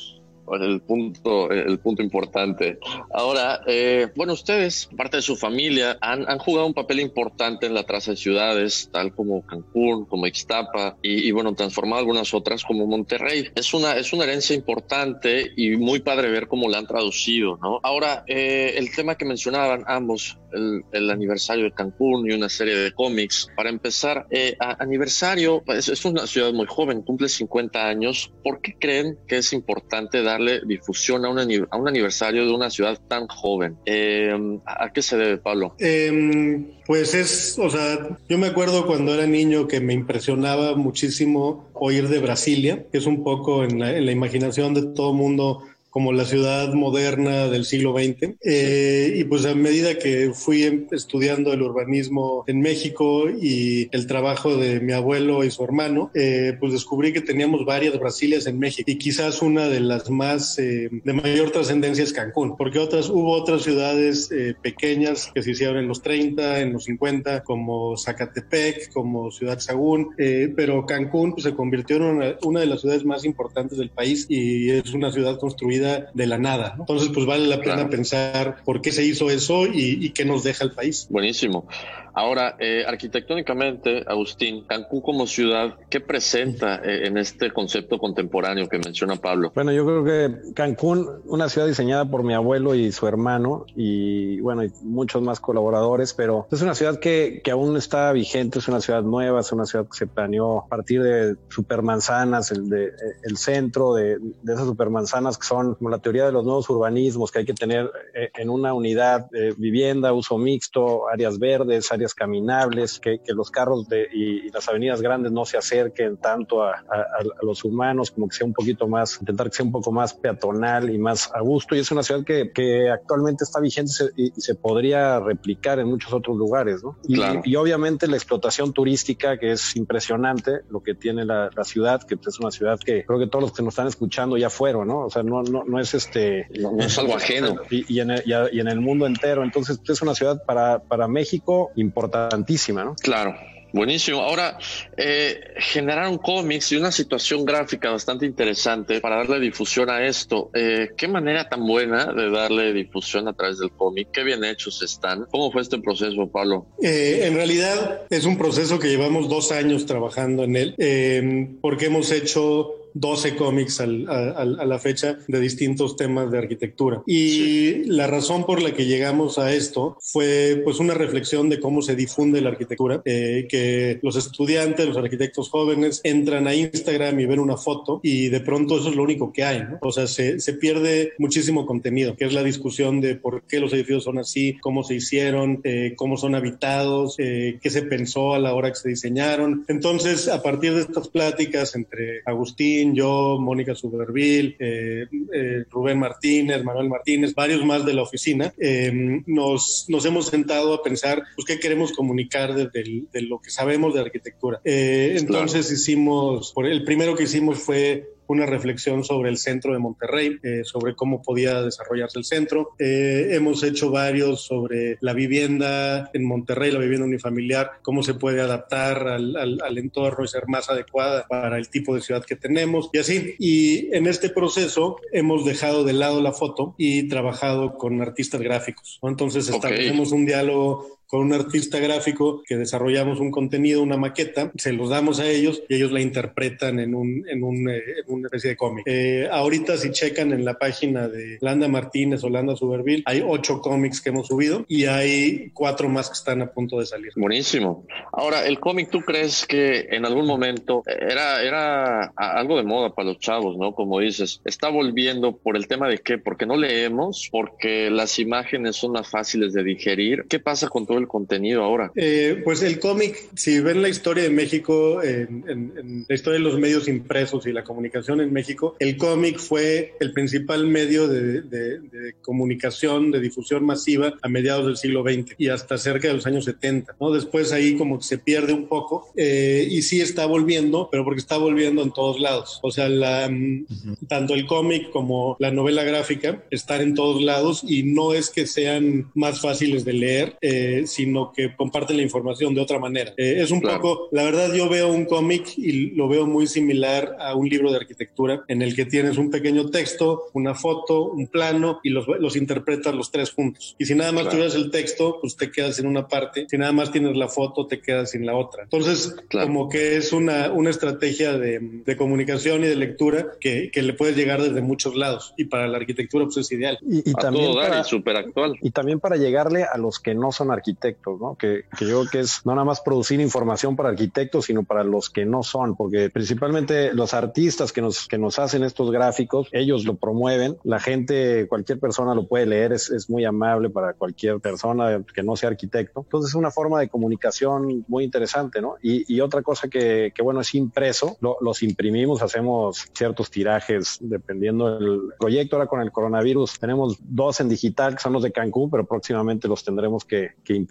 el 0.54 0.82
punto, 0.82 1.50
el 1.52 1.80
punto 1.80 2.04
importante. 2.04 2.80
Ahora, 3.14 3.62
eh, 3.68 4.08
bueno, 4.16 4.34
ustedes, 4.34 4.90
parte 4.96 5.18
de 5.18 5.24
su 5.24 5.36
familia, 5.36 5.98
han, 6.02 6.30
han, 6.30 6.38
jugado 6.38 6.68
un 6.68 6.74
papel 6.74 7.00
importante 7.00 7.66
en 7.66 7.74
la 7.74 7.84
traza 7.84 8.12
de 8.12 8.18
ciudades, 8.18 8.90
tal 8.92 9.14
como 9.14 9.46
Cancún, 9.46 10.06
como 10.06 10.28
Ixtapa, 10.28 10.98
y, 11.02 11.28
y, 11.28 11.32
bueno, 11.32 11.54
transformado 11.56 12.02
algunas 12.02 12.34
otras 12.34 12.64
como 12.64 12.86
Monterrey. 12.86 13.50
Es 13.56 13.74
una, 13.74 13.96
es 13.96 14.14
una 14.14 14.26
herencia 14.26 14.56
importante 14.56 15.52
y 15.56 15.76
muy 15.78 16.00
padre 16.00 16.30
ver 16.30 16.48
cómo 16.48 16.70
la 16.70 16.78
han 16.78 16.88
traducido, 16.88 17.58
¿no? 17.62 17.80
Ahora, 17.84 18.24
eh, 18.28 18.76
el 18.78 18.94
tema 18.94 19.16
que 19.16 19.26
mencionaban 19.26 19.84
ambos, 19.88 20.38
el, 20.52 20.84
el, 20.92 21.10
aniversario 21.10 21.66
de 21.66 21.72
Cancún 21.72 22.30
y 22.30 22.34
una 22.34 22.50
serie 22.50 22.76
de 22.76 22.92
cómics. 22.92 23.48
Para 23.56 23.70
empezar, 23.70 24.28
eh, 24.30 24.56
a, 24.60 24.82
aniversario, 24.84 25.64
es, 25.68 25.90
es 25.90 26.06
una 26.06 26.28
ciudad 26.28 26.54
muy 26.54 26.66
joven, 26.68 27.02
cumple 27.02 27.30
50 27.30 27.88
años. 27.88 28.32
¿Por 28.44 28.62
qué 28.62 28.76
creen 28.80 29.18
que 29.28 29.38
es 29.38 29.54
importante 29.54 30.22
dar 30.22 30.35
darle 30.36 30.62
difusión 30.66 31.26
a 31.26 31.30
un, 31.30 31.40
a 31.40 31.78
un 31.78 31.88
aniversario 31.88 32.46
de 32.46 32.54
una 32.54 32.70
ciudad 32.70 33.00
tan 33.08 33.28
joven. 33.28 33.78
Eh, 33.86 34.60
¿A 34.66 34.92
qué 34.92 35.02
se 35.02 35.18
debe, 35.18 35.38
Pablo? 35.38 35.76
Eh, 35.80 36.66
pues 36.86 37.14
es, 37.14 37.58
o 37.60 37.70
sea, 37.70 38.18
yo 38.30 38.38
me 38.38 38.48
acuerdo 38.48 38.86
cuando 38.86 39.14
era 39.14 39.26
niño 39.26 39.68
que 39.68 39.80
me 39.80 39.94
impresionaba 39.94 40.76
muchísimo 40.76 41.70
oír 41.74 42.10
de 42.10 42.20
Brasilia, 42.20 42.86
que 42.92 42.98
es 42.98 43.06
un 43.06 43.24
poco 43.24 43.64
en 43.64 43.80
la, 43.80 43.98
en 43.98 44.06
la 44.06 44.12
imaginación 44.12 44.74
de 44.74 44.84
todo 44.94 45.14
mundo 45.14 45.64
como 45.96 46.12
la 46.12 46.26
ciudad 46.26 46.74
moderna 46.74 47.48
del 47.48 47.64
siglo 47.64 47.94
XX. 47.94 48.36
Eh, 48.44 49.14
y 49.16 49.24
pues 49.24 49.46
a 49.46 49.56
medida 49.56 49.98
que 49.98 50.34
fui 50.34 50.64
em, 50.64 50.88
estudiando 50.92 51.54
el 51.54 51.62
urbanismo 51.62 52.44
en 52.48 52.60
México 52.60 53.30
y 53.30 53.88
el 53.96 54.06
trabajo 54.06 54.58
de 54.58 54.82
mi 54.82 54.92
abuelo 54.92 55.46
y 55.46 55.52
su 55.52 55.64
hermano, 55.64 56.12
eh, 56.14 56.58
pues 56.60 56.74
descubrí 56.74 57.14
que 57.14 57.22
teníamos 57.22 57.64
varias 57.64 57.98
Brasilias 57.98 58.46
en 58.46 58.60
México 58.60 58.92
y 58.92 58.98
quizás 58.98 59.42
una 59.42 59.70
de 59.70 59.80
las 59.80 60.10
más 60.10 60.58
de 60.58 60.90
mayor 61.14 61.52
trascendencia 61.52 62.04
es 62.04 62.12
Cancún, 62.12 62.58
porque 62.58 62.80
otras 62.80 63.10
hubo 63.10 63.32
otras 63.32 63.64
ciudades 63.64 64.30
pequeñas 64.62 65.32
que 65.34 65.44
se 65.44 65.52
hicieron 65.52 65.78
en 65.78 65.88
los 65.88 66.02
30, 66.02 66.60
en 66.60 66.74
los 66.74 66.84
50, 66.84 67.46
como 67.46 67.96
Zacatepec, 67.96 68.92
como 68.92 69.32
Ciudad 69.32 69.60
Sagún, 69.60 70.10
pero 70.18 70.86
Cancún 70.86 71.32
pues, 71.32 71.44
se 71.44 71.54
convirtió 71.54 71.96
en 71.96 72.04
una, 72.04 72.36
una 72.44 72.60
de 72.60 72.66
las 72.66 72.82
ciudades 72.82 73.06
más 73.06 73.24
importantes 73.24 73.78
del 73.78 73.92
país 73.92 74.26
y 74.28 74.72
es 74.72 74.94
una 74.94 75.10
ciudad 75.10 75.40
construida 75.40 75.85
de 76.14 76.28
la 76.28 76.38
nada. 76.38 76.76
Entonces, 76.78 77.10
pues 77.14 77.26
vale 77.26 77.48
la 77.48 77.62
pena 77.62 77.90
pensar 77.90 78.58
por 78.64 78.82
qué 78.82 78.92
se 78.92 79.04
hizo 79.04 79.30
eso 79.30 79.66
y, 79.66 80.10
qué 80.12 80.26
nos 80.26 80.44
deja 80.44 80.64
el 80.64 80.72
país. 80.72 81.08
Buenísimo. 81.10 81.68
Ahora, 82.16 82.56
eh, 82.60 82.86
arquitectónicamente, 82.88 84.06
Agustín, 84.08 84.66
Cancún 84.66 85.02
como 85.02 85.28
ciudad, 85.28 85.76
¿qué 85.90 86.00
presenta 86.00 86.76
eh, 86.78 87.08
en 87.08 87.18
este 87.18 87.52
concepto 87.52 88.00
contemporáneo 88.00 88.70
que 88.70 88.78
menciona 88.78 89.18
Pablo? 89.18 89.52
Bueno, 89.54 89.74
yo 89.74 89.86
creo 89.86 90.04
que 90.06 90.54
Cancún, 90.54 91.10
una 91.26 91.50
ciudad 91.50 91.68
diseñada 91.68 92.06
por 92.06 92.24
mi 92.24 92.34
abuelo 92.34 92.74
y 92.74 92.94
su 92.94 93.06
hermano 93.06 93.66
y 93.76 94.40
bueno, 94.40 94.64
y 94.64 94.72
muchos 94.82 95.22
más 95.22 95.42
colaboradores, 95.42 96.14
pero 96.14 96.48
es 96.50 96.62
una 96.62 96.74
ciudad 96.74 97.00
que, 97.00 97.42
que 97.44 97.52
aún 97.52 97.76
está 97.76 98.14
vigente, 98.14 98.60
es 98.60 98.68
una 98.70 98.80
ciudad 98.80 99.02
nueva, 99.02 99.42
es 99.42 99.52
una 99.52 99.66
ciudad 99.66 99.86
que 99.86 99.98
se 99.98 100.08
planeó 100.08 100.60
a 100.60 100.68
partir 100.68 101.04
de 101.04 101.36
supermanzanas, 101.50 102.50
el, 102.52 102.70
de, 102.70 102.94
el 103.24 103.36
centro 103.36 103.94
de, 103.94 104.20
de 104.20 104.54
esas 104.54 104.66
supermanzanas 104.66 105.38
que 105.38 105.46
son 105.46 105.76
como 105.76 105.90
la 105.90 106.00
teoría 106.00 106.26
de 106.26 106.32
los 106.32 106.46
nuevos 106.46 106.70
urbanismos 106.70 107.30
que 107.30 107.40
hay 107.40 107.46
que 107.46 107.54
tener 107.54 107.92
eh, 108.14 108.30
en 108.36 108.50
una 108.50 108.74
unidad 108.74 109.30
de 109.32 109.54
vivienda, 109.58 110.14
uso 110.14 110.38
mixto, 110.38 111.10
áreas 111.10 111.38
verdes, 111.40 111.92
áreas 111.92 112.05
caminables, 112.14 113.00
que, 113.00 113.20
que 113.20 113.34
los 113.34 113.52
carros 113.52 113.88
de, 113.88 114.08
y, 114.14 114.50
las 114.50 114.68
avenidas 114.70 115.02
grandes 115.02 115.32
no 115.32 115.46
se 115.46 115.58
acerquen 115.58 116.18
tanto 116.18 116.64
a, 116.64 116.72
a, 116.72 117.44
los 117.44 117.64
humanos, 117.64 118.12
como 118.12 118.28
que 118.28 118.36
sea 118.36 118.46
un 118.46 118.54
poquito 118.54 118.88
más, 118.88 119.18
intentar 119.20 119.50
que 119.50 119.56
sea 119.56 119.66
un 119.66 119.72
poco 119.72 119.92
más 119.92 120.14
peatonal 120.14 120.90
y 120.90 120.98
más 120.98 121.32
a 121.34 121.42
gusto. 121.42 121.76
Y 121.76 121.80
es 121.80 121.92
una 121.92 122.04
ciudad 122.04 122.24
que, 122.24 122.52
que 122.52 122.90
actualmente 122.90 123.44
está 123.44 123.60
vigente 123.60 123.92
y, 124.16 124.32
se 124.36 124.56
podría 124.56 125.20
replicar 125.20 125.80
en 125.80 125.88
muchos 125.88 126.14
otros 126.14 126.38
lugares, 126.38 126.84
¿no? 126.84 126.98
Y, 127.08 127.20
y, 127.44 127.56
obviamente 127.56 128.08
la 128.08 128.16
explotación 128.16 128.74
turística, 128.74 129.38
que 129.38 129.54
es 129.54 129.76
impresionante, 129.76 130.62
lo 130.70 130.82
que 130.84 130.94
tiene 130.94 131.26
la, 131.26 131.50
la 131.56 131.64
ciudad, 131.64 132.04
que 132.04 132.16
es 132.16 132.40
una 132.40 132.52
ciudad 132.52 132.80
que 132.80 133.06
creo 133.06 133.20
que 133.20 133.28
todos 133.28 133.44
los 133.44 133.54
que 133.54 133.64
nos 133.64 133.74
están 133.74 133.88
escuchando 133.88 134.38
ya 134.38 134.50
fueron, 134.50 134.88
¿no? 134.88 135.06
O 135.06 135.10
sea, 135.10 135.24
no, 135.24 135.44
no, 135.44 135.64
no 135.64 135.80
es 135.80 135.94
este... 135.94 136.48
No, 136.60 136.78
es 136.80 136.98
algo 136.98 137.16
ajeno. 137.16 137.56
Y, 137.70 138.00
en 138.00 138.12
el, 138.12 138.24
y, 138.26 138.60
en 138.60 138.68
el, 138.68 138.80
mundo 138.80 139.06
entero. 139.06 139.44
Entonces, 139.44 139.80
es 139.88 140.02
una 140.02 140.16
ciudad 140.16 140.44
para, 140.46 140.80
para 140.80 141.08
México 141.08 141.72
importantísima, 141.96 142.84
¿no? 142.84 142.96
Claro. 142.96 143.36
Buenísimo. 143.72 144.22
Ahora, 144.22 144.58
eh, 144.96 145.38
generaron 145.58 146.18
cómics 146.18 146.72
y 146.72 146.78
una 146.78 146.94
situación 146.94 147.44
gráfica 147.44 147.92
bastante 147.92 148.26
interesante 148.26 149.02
para 149.02 149.18
darle 149.18 149.38
difusión 149.42 149.90
a 149.90 150.06
esto. 150.06 150.50
Eh, 150.54 150.92
¿Qué 150.96 151.10
manera 151.10 151.50
tan 151.50 151.68
buena 151.68 152.06
de 152.14 152.30
darle 152.30 152.72
difusión 152.72 153.28
a 153.28 153.34
través 153.34 153.60
del 153.60 153.72
cómic? 153.72 154.12
¿Qué 154.14 154.24
bien 154.24 154.46
hechos 154.46 154.82
están? 154.82 155.26
¿Cómo 155.30 155.52
fue 155.52 155.62
este 155.62 155.78
proceso, 155.80 156.26
Pablo? 156.28 156.68
Eh, 156.82 157.24
en 157.24 157.36
realidad 157.36 158.04
es 158.10 158.24
un 158.24 158.38
proceso 158.38 158.80
que 158.80 158.88
llevamos 158.88 159.28
dos 159.28 159.52
años 159.52 159.86
trabajando 159.86 160.46
en 160.46 160.56
él, 160.56 160.76
eh, 160.78 161.50
porque 161.60 161.88
hemos 161.88 162.14
hecho 162.14 162.85
12 162.96 163.36
cómics 163.36 163.82
a, 163.82 163.86
la 163.86 164.80
fecha 164.80 165.20
de 165.28 165.40
distintos 165.40 165.96
temas 165.96 166.32
de 166.32 166.38
arquitectura. 166.38 167.04
Y 167.06 167.84
la 167.86 168.08
razón 168.08 168.46
por 168.46 168.62
la 168.62 168.74
que 168.74 168.86
llegamos 168.86 169.38
a 169.38 169.54
esto 169.54 169.98
fue 170.02 170.62
pues 170.64 170.80
una 170.80 170.94
reflexión 170.94 171.50
de 171.50 171.60
cómo 171.60 171.82
se 171.82 171.96
difunde 171.96 172.42
la 172.42 172.50
arquitectura, 172.50 173.02
eh, 173.06 173.48
que 173.50 174.00
los 174.02 174.16
estudiantes, 174.16 174.88
los 174.88 174.98
arquitectos 174.98 175.50
jóvenes 175.50 176.02
entran 176.04 176.48
a 176.48 176.56
Instagram 176.56 177.20
y 177.20 177.26
ven 177.26 177.40
una 177.40 177.58
foto 177.58 178.00
y 178.02 178.30
de 178.30 178.40
pronto 178.40 178.80
eso 178.80 178.90
es 178.90 178.96
lo 178.96 179.04
único 179.04 179.32
que 179.34 179.44
hay, 179.44 179.60
¿no? 179.60 179.78
O 179.82 179.92
sea, 179.92 180.08
se, 180.08 180.40
se 180.40 180.54
pierde 180.54 181.14
muchísimo 181.18 181.66
contenido, 181.66 182.16
que 182.16 182.26
es 182.26 182.34
la 182.34 182.44
discusión 182.44 183.02
de 183.02 183.16
por 183.16 183.44
qué 183.44 183.60
los 183.60 183.74
edificios 183.74 184.06
son 184.06 184.20
así, 184.20 184.58
cómo 184.62 184.84
se 184.84 184.96
hicieron, 184.96 185.60
eh, 185.64 185.94
cómo 185.98 186.16
son 186.18 186.36
habitados, 186.36 187.16
eh, 187.18 187.60
qué 187.62 187.70
se 187.70 187.82
pensó 187.84 188.34
a 188.34 188.40
la 188.40 188.54
hora 188.54 188.70
que 188.70 188.76
se 188.76 188.90
diseñaron. 188.90 189.66
Entonces, 189.68 190.28
a 190.30 190.42
partir 190.42 190.74
de 190.74 190.82
estas 190.82 191.10
pláticas 191.10 191.76
entre 191.76 192.22
Agustín, 192.26 192.85
yo, 192.94 193.38
Mónica 193.40 193.74
Suberville, 193.74 194.56
eh, 194.60 195.08
eh, 195.34 195.66
Rubén 195.70 196.00
Martínez, 196.00 196.64
Manuel 196.64 196.90
Martínez, 196.90 197.34
varios 197.34 197.66
más 197.66 197.86
de 197.86 197.94
la 197.94 198.04
oficina, 198.04 198.54
eh, 198.58 199.22
nos, 199.26 199.86
nos 199.88 200.06
hemos 200.06 200.28
sentado 200.28 200.74
a 200.74 200.84
pensar 200.84 201.24
pues, 201.36 201.46
qué 201.48 201.60
queremos 201.60 201.94
comunicar 201.94 202.54
de, 202.54 202.70
de, 203.12 203.22
lo 203.22 203.40
que 203.40 203.50
sabemos 203.50 203.94
de 203.94 204.02
arquitectura. 204.02 204.62
entonces 204.64 205.72
hicimos, 205.72 206.54
el 206.58 206.84
primero 206.84 207.16
que 207.16 207.24
hicimos 207.24 207.60
fue 207.60 208.15
una 208.28 208.46
reflexión 208.46 209.04
sobre 209.04 209.30
el 209.30 209.38
centro 209.38 209.74
de 209.74 209.80
Monterrey, 209.80 210.38
eh, 210.44 210.62
sobre 210.64 210.96
cómo 210.96 211.22
podía 211.22 211.62
desarrollarse 211.62 212.20
el 212.20 212.26
centro. 212.26 212.72
Eh, 212.80 213.30
hemos 213.32 213.64
hecho 213.64 213.92
varios 213.92 214.46
sobre 214.46 214.98
la 215.02 215.14
vivienda 215.14 216.10
en 216.14 216.26
Monterrey, 216.26 216.72
la 216.72 216.80
vivienda 216.80 217.06
unifamiliar, 217.06 217.72
cómo 217.82 218.04
se 218.04 218.14
puede 218.14 218.42
adaptar 218.42 219.08
al, 219.08 219.36
al, 219.36 219.78
entorno 219.78 220.24
y 220.24 220.28
ser 220.28 220.48
más 220.48 220.70
adecuada 220.70 221.26
para 221.28 221.58
el 221.58 221.70
tipo 221.70 221.96
de 221.96 222.02
ciudad 222.02 222.24
que 222.24 222.36
tenemos 222.36 222.90
y 222.94 222.98
así. 223.00 223.36
Y 223.40 223.96
en 223.96 224.08
este 224.08 224.30
proceso 224.30 224.98
hemos 225.12 225.46
dejado 225.46 225.84
de 225.84 225.94
lado 225.94 226.22
la 226.22 226.32
foto 226.32 226.76
y 226.78 227.08
trabajado 227.08 227.78
con 227.78 228.02
artistas 228.02 228.42
gráficos. 228.42 229.00
Entonces 229.04 229.50
establecemos 229.50 230.12
un 230.12 230.26
diálogo 230.26 230.95
con 231.08 231.22
un 231.22 231.34
artista 231.34 231.80
gráfico 231.80 232.44
que 232.46 232.58
desarrollamos 232.58 233.20
un 233.20 233.32
contenido, 233.32 233.82
una 233.82 233.98
maqueta, 233.98 234.52
se 234.56 234.74
los 234.74 234.90
damos 234.90 235.20
a 235.20 235.28
ellos 235.28 235.64
y 235.70 235.76
ellos 235.76 235.92
la 235.92 236.02
interpretan 236.02 236.80
en, 236.80 236.96
un, 236.96 237.26
en, 237.28 237.44
un, 237.44 237.70
eh, 237.70 237.82
una 238.08 238.28
especie 238.28 238.52
de 238.52 238.58
cómic. 238.58 238.84
Eh, 238.88 239.28
ahorita 239.32 239.78
si 239.78 239.92
checan 239.92 240.34
en 240.34 240.46
la 240.46 240.56
página 240.56 241.08
de 241.08 241.38
Landa 241.42 241.68
Martínez 241.68 242.24
o 242.24 242.30
Landa 242.30 242.56
Suberville, 242.56 243.04
hay 243.06 243.24
ocho 243.26 243.62
cómics 243.62 244.02
que 244.02 244.10
hemos 244.10 244.28
subido 244.28 244.66
y 244.68 244.86
hay 244.86 245.52
cuatro 245.54 245.90
más 245.90 246.10
que 246.10 246.14
están 246.14 246.42
a 246.42 246.52
punto 246.52 246.80
de 246.80 246.86
salir. 246.86 247.12
Buenísimo. 247.16 247.86
Ahora, 248.12 248.46
el 248.46 248.60
cómic, 248.60 248.90
¿tú 248.90 249.02
crees 249.02 249.46
que 249.46 249.88
en 249.92 250.06
algún 250.06 250.26
momento 250.26 250.84
era, 250.86 251.44
era 251.44 252.06
algo 252.16 252.58
de 252.58 252.64
moda 252.64 252.94
para 252.94 253.10
los 253.10 253.20
chavos, 253.20 253.58
¿no? 253.58 253.74
Como 253.74 254.00
dices, 254.00 254.42
está 254.46 254.70
volviendo 254.70 255.38
por 255.38 255.56
el 255.56 255.68
tema 255.68 255.88
de 255.88 256.00
qué, 256.00 256.18
porque 256.18 256.46
no 256.46 256.58
leemos, 256.58 257.30
porque 257.32 257.90
las 257.90 258.20
imágenes 258.20 258.76
son 258.76 258.94
más 258.94 259.10
fáciles 259.10 259.54
de 259.54 259.64
digerir. 259.64 260.26
¿Qué 260.30 260.40
pasa 260.40 260.68
con 260.68 260.86
todo 260.96 261.02
el 261.02 261.08
contenido 261.08 261.64
ahora? 261.64 261.92
Eh, 261.96 262.42
pues 262.44 262.64
el 262.64 262.80
cómic, 262.80 263.30
si 263.36 263.60
ven 263.60 263.82
la 263.82 263.90
historia 263.90 264.24
de 264.24 264.30
México, 264.30 265.04
en, 265.04 266.06
la 266.08 266.16
historia 266.16 266.40
de 266.40 266.46
los 266.46 266.58
medios 266.58 266.88
impresos 266.88 267.46
y 267.46 267.52
la 267.52 267.64
comunicación 267.64 268.22
en 268.22 268.32
México, 268.32 268.76
el 268.80 268.98
cómic 268.98 269.40
fue 269.40 269.94
el 270.00 270.14
principal 270.14 270.68
medio 270.68 271.08
de, 271.08 272.16
comunicación, 272.22 273.12
de 273.12 273.20
difusión 273.20 273.66
masiva 273.66 274.14
a 274.22 274.30
mediados 274.30 274.66
del 274.66 274.78
siglo 274.78 275.04
XX 275.04 275.36
y 275.38 275.50
hasta 275.50 275.78
cerca 275.78 276.08
de 276.08 276.14
los 276.14 276.26
años 276.26 276.46
70. 276.46 276.96
¿no? 277.00 277.12
Después 277.12 277.52
ahí 277.52 277.76
como 277.76 278.00
que 278.00 278.06
se 278.06 278.18
pierde 278.18 278.54
un 278.54 278.68
poco 278.68 279.08
eh, 279.16 279.68
y 279.70 279.82
sí 279.82 280.02
está 280.02 280.26
volviendo, 280.26 280.90
pero 280.92 281.04
porque 281.04 281.20
está 281.20 281.38
volviendo 281.38 281.84
en 281.84 281.92
todos 281.92 282.20
lados. 282.20 282.60
O 282.64 282.72
sea, 282.72 282.90
la, 282.90 283.28
mm, 283.30 283.66
tanto 284.08 284.34
el 284.34 284.46
cómic 284.46 284.92
como 284.92 285.36
la 285.40 285.52
novela 285.52 285.84
gráfica 285.84 286.44
están 286.52 286.82
en 286.82 286.96
todos 286.96 287.22
lados 287.22 287.64
y 287.68 287.84
no 287.84 288.14
es 288.14 288.30
que 288.30 288.46
sean 288.48 289.12
más 289.14 289.42
fáciles 289.42 289.86
de 289.86 289.94
leer. 289.94 290.38
Eh, 290.42 290.85
sino 290.86 291.32
que 291.34 291.56
comparten 291.56 291.98
la 291.98 292.04
información 292.04 292.54
de 292.54 292.62
otra 292.62 292.80
manera. 292.80 293.14
Eh, 293.18 293.42
es 293.42 293.52
un 293.52 293.62
poco, 293.62 294.10
la 294.12 294.24
verdad 294.24 294.54
yo 294.54 294.70
veo 294.70 294.92
un 294.92 295.06
cómic 295.06 295.58
y 295.58 295.92
lo 295.92 296.08
veo 296.08 296.26
muy 296.26 296.48
similar 296.48 297.16
a 297.20 297.36
un 297.36 297.50
libro 297.50 297.72
de 297.72 297.78
arquitectura 297.78 298.44
en 298.48 298.62
el 298.62 298.76
que 298.76 298.86
tienes 298.86 299.18
un 299.18 299.30
pequeño 299.30 299.70
texto, 299.70 300.26
una 300.34 300.54
foto, 300.54 301.06
un 301.06 301.28
plano 301.28 301.80
y 301.84 301.90
los, 301.90 302.08
los 302.08 302.36
interpretas 302.36 302.94
los 302.94 303.12
tres 303.12 303.32
juntos. 303.32 303.76
Y 303.78 303.86
si 303.86 303.96
nada 303.96 304.12
más 304.12 304.30
tuvieras 304.30 304.56
el 304.56 304.72
texto, 304.72 305.18
pues 305.22 305.36
te 305.36 305.52
quedas 305.52 305.80
en 305.80 305.88
una 305.88 306.08
parte. 306.08 306.46
Si 306.50 306.58
nada 306.58 306.72
más 306.72 306.92
tienes 306.92 307.16
la 307.16 307.28
foto, 307.28 307.68
te 307.68 307.82
quedas 307.82 308.16
en 308.16 308.26
la 308.26 308.36
otra. 308.36 308.64
Entonces, 308.64 309.16
como 309.30 309.70
que 309.70 309.98
es 309.98 310.14
una, 310.14 310.52
una 310.52 310.70
estrategia 310.70 311.38
de, 311.38 311.60
de 311.86 311.98
comunicación 311.98 312.64
y 312.64 312.68
de 312.68 312.76
lectura 312.76 313.28
que, 313.40 313.72
que, 313.72 313.82
le 313.82 313.94
puedes 313.94 314.16
llegar 314.16 314.42
desde 314.42 314.62
muchos 314.62 314.96
lados. 314.96 315.34
Y 315.38 315.46
para 315.46 315.68
la 315.68 315.78
arquitectura, 315.78 316.26
pues 316.26 316.38
es 316.38 316.52
ideal. 316.52 316.78
Y, 316.82 317.14
también 317.14 317.54
para, 317.54 317.78
y 317.78 318.18
actual. 318.18 318.58
Y 318.62 318.72
también 318.72 319.00
para 319.00 319.18
llegarle 319.18 319.64
a 319.64 319.78
los 319.78 320.00
que 320.00 320.16
no 320.16 320.32
son 320.32 320.52
arquitectos 320.52 320.75
arquitectos, 320.76 321.20
¿no? 321.20 321.36
Que, 321.36 321.64
que 321.78 321.86
yo 321.86 322.02
creo 322.02 322.12
que 322.12 322.20
es 322.20 322.46
no 322.46 322.54
nada 322.54 322.66
más 322.66 322.82
producir 322.82 323.20
información 323.20 323.76
para 323.76 323.90
arquitectos, 323.90 324.46
sino 324.46 324.64
para 324.64 324.84
los 324.84 325.10
que 325.10 325.26
no 325.26 325.44
son, 325.44 325.76
porque 325.76 326.10
principalmente 326.10 326.94
los 326.94 327.14
artistas 327.14 327.72
que 327.72 327.82
nos, 327.82 328.08
que 328.08 328.18
nos 328.18 328.40
hacen 328.40 328.64
estos 328.64 328.92
gráficos, 328.92 329.48
ellos 329.52 329.86
lo 329.86 329.96
promueven, 329.96 330.58
la 330.64 330.80
gente, 330.80 331.48
cualquier 331.48 331.80
persona 331.80 332.14
lo 332.14 332.28
puede 332.28 332.46
leer, 332.46 332.74
es, 332.74 332.90
es 332.90 333.10
muy 333.10 333.26
amable 333.26 333.70
para 333.70 333.94
cualquier 333.94 334.40
persona 334.40 335.04
que 335.14 335.24
no 335.24 335.36
sea 335.36 335.50
arquitecto. 335.50 336.02
Entonces 336.02 336.32
es 336.32 336.36
una 336.36 336.52
forma 336.52 336.80
de 336.80 336.90
comunicación 336.90 337.86
muy 337.88 338.04
interesante, 338.04 338.62
¿no? 338.62 338.76
Y, 338.82 339.14
y 339.14 339.22
otra 339.22 339.42
cosa 339.42 339.68
que, 339.68 340.12
que, 340.14 340.22
bueno, 340.22 340.42
es 340.42 340.54
impreso, 340.56 341.18
lo, 341.22 341.38
los 341.42 341.64
imprimimos, 341.64 342.22
hacemos 342.22 342.86
ciertos 342.94 343.30
tirajes 343.32 343.98
dependiendo 344.02 344.78
del 344.80 345.00
proyecto. 345.20 345.56
Ahora 345.56 345.68
con 345.68 345.82
el 345.82 345.92
coronavirus 345.92 346.60
tenemos 346.60 346.98
dos 347.00 347.40
en 347.40 347.50
digital, 347.50 347.96
que 347.96 348.02
son 348.02 348.14
los 348.14 348.24
de 348.24 348.32
Cancún, 348.32 348.70
pero 348.70 348.86
próximamente 348.86 349.48
los 349.48 349.64
tendremos 349.64 350.06
que, 350.06 350.32
que 350.44 350.54
imprimir. 350.54 350.65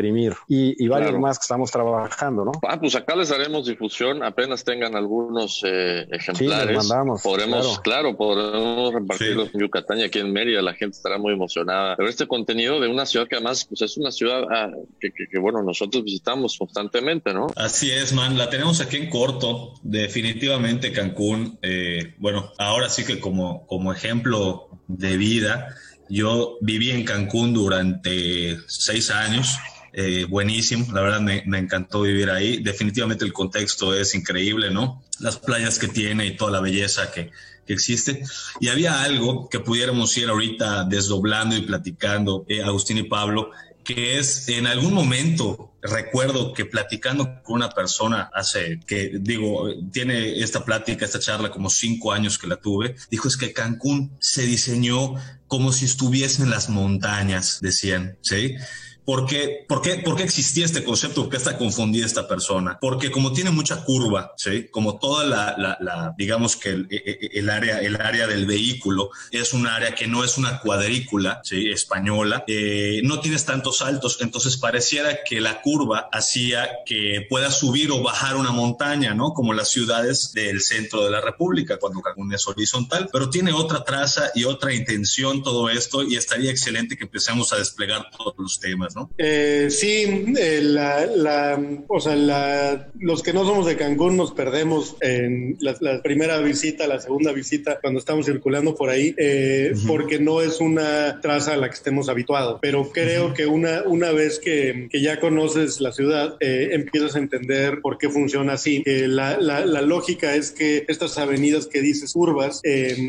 Y, 0.49 0.83
y 0.83 0.89
varios 0.89 1.19
más 1.19 1.39
que 1.39 1.43
estamos 1.43 1.71
trabajando, 1.71 2.45
¿no? 2.45 2.53
Ah, 2.67 2.79
pues 2.79 2.95
acá 2.95 3.17
les 3.17 3.31
haremos 3.31 3.67
difusión, 3.67 4.23
apenas 4.23 4.65
tengan 4.65 4.97
algunos 4.97 5.63
eh, 5.65 6.07
ejemplares. 6.11 6.83
Sí, 6.83 6.89
mandamos. 6.89 7.23
Podremos, 7.23 7.81
claro, 7.81 8.17
podremos 8.17 8.95
repartirlos 8.95 9.55
en 9.55 9.61
Yucatán 9.61 9.99
y 9.99 10.03
aquí 10.03 10.19
en 10.19 10.33
Mérida, 10.33 10.63
la 10.63 10.75
gente 10.75 10.97
estará 10.97 11.19
muy 11.19 11.33
emocionada. 11.33 11.97
Pero 11.97 12.09
este 12.09 12.27
contenido 12.27 12.81
de 12.81 12.89
una 12.89 13.07
ciudad 13.07 13.27
que 13.29 13.37
además 13.37 13.65
pues 13.65 13.83
es 13.83 13.97
una 13.97 14.11
ciudad 14.11 14.43
ah, 14.51 14.71
que, 15.01 15.11
que, 15.13 15.27
que, 15.31 15.39
bueno, 15.39 15.63
nosotros 15.63 16.05
visitamos 16.05 16.57
constantemente, 16.59 17.33
¿no? 17.33 17.47
Así 17.57 17.91
es, 17.91 18.13
man, 18.13 18.37
la 18.39 18.51
tenemos 18.51 18.81
aquí 18.81 18.97
en 18.97 19.11
corto, 19.11 19.75
definitivamente 19.83 20.93
Cancún, 20.93 21.59
eh, 21.63 22.15
bueno, 22.19 22.51
ahora 22.59 22.89
sí 22.89 23.05
que 23.05 23.21
como, 23.21 23.67
como 23.67 23.93
ejemplo 23.93 24.69
de 24.87 25.17
vida, 25.17 25.75
yo 26.09 26.59
viví 26.61 26.91
en 26.91 27.05
Cancún 27.05 27.55
durante 27.55 28.59
seis 28.67 29.11
años, 29.11 29.57
eh, 29.97 30.27
buenísimo, 30.29 30.93
la 30.93 31.03
verdad 31.03 31.21
me, 31.21 31.45
encantó 31.57 32.03
vivir 32.03 32.29
ahí. 32.31 32.63
Definitivamente 32.63 33.25
el 33.25 33.33
contexto 33.33 33.95
es 33.95 34.15
increíble, 34.15 34.71
¿no? 34.71 35.03
Las 35.21 35.39
playas 35.39 35.79
que 35.79 35.87
tiene 35.87 36.27
y 36.27 36.37
toda 36.37 36.51
la 36.51 36.61
belleza 36.61 37.13
que, 37.13 37.31
que 37.65 37.73
existe. 37.73 38.25
Y 38.59 38.69
había 38.69 39.03
algo 39.03 39.49
que 39.49 39.61
pudiéramos 39.61 40.17
ir 40.19 40.29
ahorita 40.29 40.85
desdoblando 40.85 41.57
y 41.57 41.63
platicando, 41.63 42.45
eh, 42.49 42.63
Agustín 42.63 42.99
y 42.99 43.05
Pablo, 43.05 43.53
que 43.85 44.19
es 44.19 44.49
en 44.49 44.67
algún 44.67 44.95
momento 44.95 45.75
recuerdo 45.81 46.55
que 46.55 46.65
platicando 46.65 47.43
con 47.43 47.57
una 47.57 47.69
persona 47.69 48.31
hace 48.33 48.81
que 48.87 49.19
digo 49.21 49.69
tiene 49.93 50.41
esta 50.41 50.65
plática 50.65 51.05
esta 51.05 51.21
charla 51.21 51.51
como 51.51 51.69
cinco 51.69 52.11
años 52.11 52.39
que 52.39 52.47
la 52.47 52.57
tuve 52.57 52.97
dijo 53.11 53.29
es 53.29 53.37
que 53.37 53.53
Cancún 53.53 54.17
se 54.19 54.47
diseñó 54.47 55.17
como 55.47 55.71
si 55.71 55.85
estuviese 55.85 56.43
en 56.43 56.49
las 56.49 56.71
montañas 56.71 57.59
decían 57.61 58.17
sí 58.23 58.57
¿Por 59.05 59.27
qué, 59.27 59.65
por, 59.69 59.83
qué, 59.83 59.97
¿Por 59.97 60.17
qué 60.17 60.23
existía 60.23 60.65
este 60.65 60.83
concepto? 60.83 61.23
¿Por 61.23 61.31
qué 61.31 61.37
está 61.37 61.59
confundida 61.59 62.07
esta 62.07 62.27
persona? 62.27 62.79
Porque 62.81 63.11
como 63.11 63.33
tiene 63.33 63.51
mucha 63.51 63.85
curva, 63.85 64.33
¿sí? 64.37 64.69
como 64.71 64.99
toda 64.99 65.25
la, 65.25 65.55
la, 65.59 65.77
la 65.81 66.15
digamos 66.17 66.57
que 66.57 66.71
el, 66.71 66.89
el, 66.91 67.51
área, 67.51 67.81
el 67.81 68.01
área 68.01 68.27
del 68.27 68.47
vehículo 68.47 69.11
es 69.31 69.53
un 69.53 69.67
área 69.67 69.95
que 69.95 70.07
no 70.07 70.25
es 70.25 70.39
una 70.39 70.59
cuadrícula 70.59 71.41
¿sí? 71.45 71.69
española, 71.71 72.45
eh, 72.47 73.03
no 73.05 73.21
tienes 73.21 73.45
tantos 73.45 73.79
saltos, 73.79 74.19
entonces 74.21 74.57
pareciera 74.57 75.19
que 75.23 75.41
la 75.41 75.61
curva 75.61 76.09
hacía 76.11 76.69
que 76.87 77.27
pueda 77.29 77.51
subir 77.51 77.91
o 77.91 78.03
bajar 78.03 78.37
una 78.37 78.53
montaña, 78.53 79.13
¿no? 79.15 79.35
Como 79.35 79.53
las 79.53 79.69
ciudades 79.69 80.33
del 80.33 80.63
centro 80.63 81.05
de 81.05 81.11
la 81.11 81.21
República, 81.21 81.79
cuando 81.79 82.01
Cancún 82.01 82.33
es 82.33 82.47
horizontal, 82.49 83.11
pero 83.13 83.29
tiene 83.29 83.53
otra 83.53 83.85
traza 83.85 84.31
y 84.35 84.45
otra 84.45 84.73
intención 84.73 85.43
todo 85.43 85.69
esto 85.69 86.03
y 86.03 86.17
estaría 86.17 86.51
excelente 86.51 86.97
que 86.97 87.05
empecemos 87.05 87.53
a 87.53 87.57
desplegar 87.57 88.11
todos 88.17 88.35
los 88.39 88.59
temas. 88.61 88.94
¿No? 88.95 89.11
Eh, 89.19 89.69
sí, 89.71 90.35
eh, 90.39 90.61
la, 90.63 91.07
la, 91.07 91.61
o 91.89 92.01
sea, 92.01 92.17
la, 92.17 92.89
los 92.99 93.23
que 93.23 93.33
no 93.33 93.45
somos 93.45 93.67
de 93.67 93.77
Cancún 93.77 94.17
nos 94.17 94.33
perdemos 94.33 94.97
en 95.01 95.57
la, 95.61 95.77
la, 95.81 96.03
primera 96.03 96.39
visita, 96.39 96.87
la 96.87 97.01
segunda 97.01 97.33
visita, 97.33 97.79
cuando 97.81 97.99
estamos 98.01 98.27
circulando 98.27 98.75
por 98.75 98.91
ahí, 98.91 99.15
eh, 99.19 99.73
uh 99.73 99.77
-huh. 99.77 99.87
porque 99.87 100.19
no 100.19 100.41
es 100.41 100.61
una 100.61 101.21
traza 101.21 101.55
a 101.55 101.57
la 101.57 101.69
que 101.69 101.75
estemos 101.75 102.09
habituados. 102.09 102.59
Pero 102.61 102.91
creo 102.93 103.27
uh 103.27 103.29
-huh. 103.29 103.35
que 103.35 103.47
una, 103.47 103.83
una 103.85 104.13
vez 104.13 104.39
que, 104.39 104.89
que, 104.91 105.01
ya 105.01 105.21
conoces 105.21 105.81
la 105.81 105.93
ciudad, 105.93 106.37
eh, 106.41 106.71
empiezas 106.73 107.17
a 107.17 107.19
entender 107.19 107.81
por 107.81 107.99
qué 107.99 108.09
funciona 108.09 108.55
así. 108.55 108.83
La, 108.87 109.39
la, 109.39 109.83
lógica 109.83 110.35
es 110.35 110.51
que 110.51 110.85
estas 110.89 111.19
avenidas 111.19 111.67
que 111.67 111.83
dices 111.83 112.13
curvas 112.13 112.63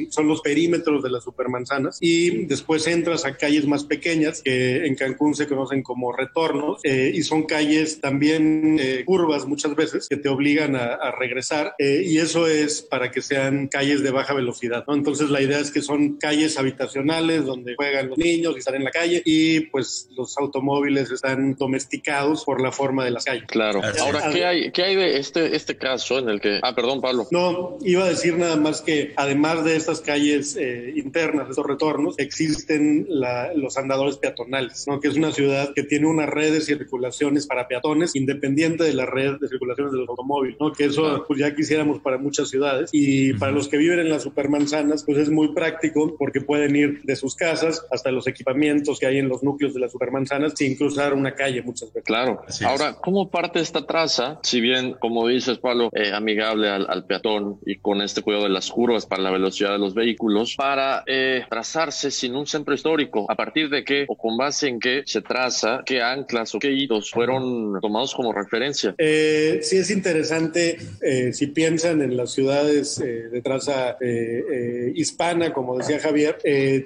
son 0.09 0.27
los 0.27 0.41
perímetros 0.41 1.01
de 1.03 1.09
las 1.09 1.23
supermanzanas 1.23 1.97
y 2.01 2.45
después 2.45 2.85
entras 2.87 3.25
a 3.25 3.37
calles 3.37 3.65
más 3.65 3.85
pequeñas 3.85 4.41
que 4.41 4.85
en 4.85 4.95
Cancún 4.95 5.35
se 5.35 5.47
conocen 5.47 5.74
como 5.83 6.11
retornos 6.11 6.79
eh, 6.83 7.11
y 7.13 7.23
son 7.23 7.43
calles 7.43 8.01
también 8.01 8.77
eh, 8.79 9.03
curvas 9.05 9.45
muchas 9.45 9.75
veces 9.75 10.07
que 10.09 10.17
te 10.17 10.29
obligan 10.29 10.75
a, 10.75 10.95
a 10.95 11.11
regresar 11.11 11.75
eh, 11.77 12.03
y 12.05 12.17
eso 12.17 12.47
es 12.47 12.81
para 12.81 13.11
que 13.11 13.21
sean 13.21 13.67
calles 13.67 14.03
de 14.03 14.11
baja 14.11 14.33
velocidad. 14.33 14.83
¿no? 14.87 14.93
Entonces 14.93 15.29
la 15.29 15.41
idea 15.41 15.59
es 15.59 15.71
que 15.71 15.81
son 15.81 16.17
calles 16.17 16.57
habitacionales 16.57 17.45
donde 17.45 17.75
juegan 17.75 18.09
los 18.09 18.17
niños 18.17 18.55
y 18.55 18.59
están 18.59 18.75
en 18.75 18.83
la 18.83 18.91
calle 18.91 19.21
y 19.25 19.61
pues 19.61 20.09
los 20.15 20.37
automóviles 20.37 21.11
están 21.11 21.55
domesticados 21.55 22.43
por 22.43 22.61
la 22.61 22.71
forma 22.71 23.05
de 23.05 23.11
las 23.11 23.25
calles. 23.25 23.45
Claro. 23.47 23.81
Ahora, 23.99 24.29
¿qué 24.31 24.45
hay, 24.45 24.71
¿qué 24.71 24.83
hay 24.83 24.95
de 24.95 25.17
este, 25.17 25.55
este 25.55 25.77
caso 25.77 26.19
en 26.19 26.29
el 26.29 26.41
que... 26.41 26.59
Ah, 26.61 26.75
perdón, 26.75 27.01
Pablo. 27.01 27.27
No, 27.31 27.77
iba 27.81 28.03
a 28.03 28.09
decir 28.09 28.37
nada 28.37 28.55
más 28.55 28.81
que 28.81 29.13
además 29.15 29.63
de 29.63 29.75
estas 29.75 30.01
calles 30.01 30.57
internas, 30.95 31.45
de 31.45 31.51
estos 31.51 31.65
retornos, 31.65 32.15
existen 32.17 33.05
la, 33.09 33.53
los 33.53 33.77
andadores 33.77 34.17
peatonales, 34.17 34.85
¿no? 34.87 34.99
que 34.99 35.07
es 35.07 35.15
una 35.15 35.31
ciudad 35.31 35.64
que 35.73 35.83
tiene 35.83 36.07
una 36.07 36.25
red 36.25 36.53
de 36.53 36.61
circulaciones 36.61 37.47
para 37.47 37.67
peatones 37.67 38.15
independiente 38.15 38.83
de 38.83 38.93
la 38.93 39.05
red 39.05 39.39
de 39.39 39.47
circulaciones 39.47 39.91
de 39.93 39.99
los 39.99 40.09
automóviles, 40.09 40.57
¿no? 40.59 40.71
que 40.71 40.85
eso 40.85 41.25
pues 41.27 41.39
ya 41.39 41.55
quisiéramos 41.55 41.99
para 41.99 42.17
muchas 42.17 42.49
ciudades 42.49 42.89
y 42.91 43.33
para 43.33 43.51
los 43.51 43.67
que 43.67 43.77
viven 43.77 43.99
en 43.99 44.09
las 44.09 44.23
supermanzanas 44.23 45.03
pues 45.03 45.17
es 45.17 45.29
muy 45.29 45.53
práctico 45.53 46.15
porque 46.17 46.41
pueden 46.41 46.75
ir 46.75 47.01
de 47.03 47.15
sus 47.15 47.35
casas 47.35 47.85
hasta 47.91 48.11
los 48.11 48.27
equipamientos 48.27 48.99
que 48.99 49.07
hay 49.07 49.17
en 49.17 49.29
los 49.29 49.43
núcleos 49.43 49.73
de 49.73 49.79
las 49.79 49.91
supermanzanas 49.91 50.53
sin 50.55 50.75
cruzar 50.75 51.13
una 51.13 51.33
calle 51.33 51.61
muchas 51.61 51.89
veces. 51.89 52.05
Claro. 52.05 52.41
Ahora, 52.65 52.95
¿cómo 53.01 53.29
parte 53.29 53.59
esta 53.59 53.85
traza? 53.85 54.39
Si 54.43 54.61
bien, 54.61 54.95
como 54.99 55.27
dices, 55.27 55.57
Pablo, 55.57 55.89
eh, 55.93 56.11
amigable 56.13 56.69
al, 56.69 56.85
al, 56.89 57.05
peatón 57.05 57.59
y 57.65 57.77
con 57.77 58.01
este 58.01 58.21
cuidado 58.21 58.43
de 58.45 58.49
las 58.49 58.69
curvas 58.71 59.05
para 59.05 59.21
la 59.21 59.31
velocidad 59.31 59.71
de 59.71 59.79
los 59.79 59.93
vehículos, 59.93 60.55
para 60.55 61.03
eh, 61.07 61.43
trazarse 61.49 62.11
sin 62.11 62.35
un 62.35 62.47
centro 62.47 62.73
histórico, 62.73 63.25
a 63.29 63.35
partir 63.35 63.69
de 63.69 63.83
qué 63.83 64.05
o 64.07 64.15
con 64.15 64.37
base 64.37 64.67
en 64.67 64.79
qué 64.79 65.03
se 65.05 65.21
traza 65.21 65.54
qué 65.85 66.01
anclas 66.01 66.53
o 66.55 66.59
qué 66.59 66.71
hitos 66.71 67.11
fueron 67.11 67.79
tomados 67.81 68.13
como 68.13 68.33
referencia. 68.33 68.95
Eh, 68.97 69.59
sí 69.61 69.77
es 69.77 69.89
interesante 69.91 70.77
eh, 71.01 71.33
si 71.33 71.47
piensan 71.47 72.01
en 72.01 72.17
las 72.17 72.31
ciudades 72.31 72.99
eh, 72.99 73.29
de 73.31 73.41
traza 73.41 73.97
eh, 74.01 74.43
eh, 74.51 74.91
hispana, 74.95 75.53
como 75.53 75.77
decía 75.77 75.99
Javier, 75.99 76.37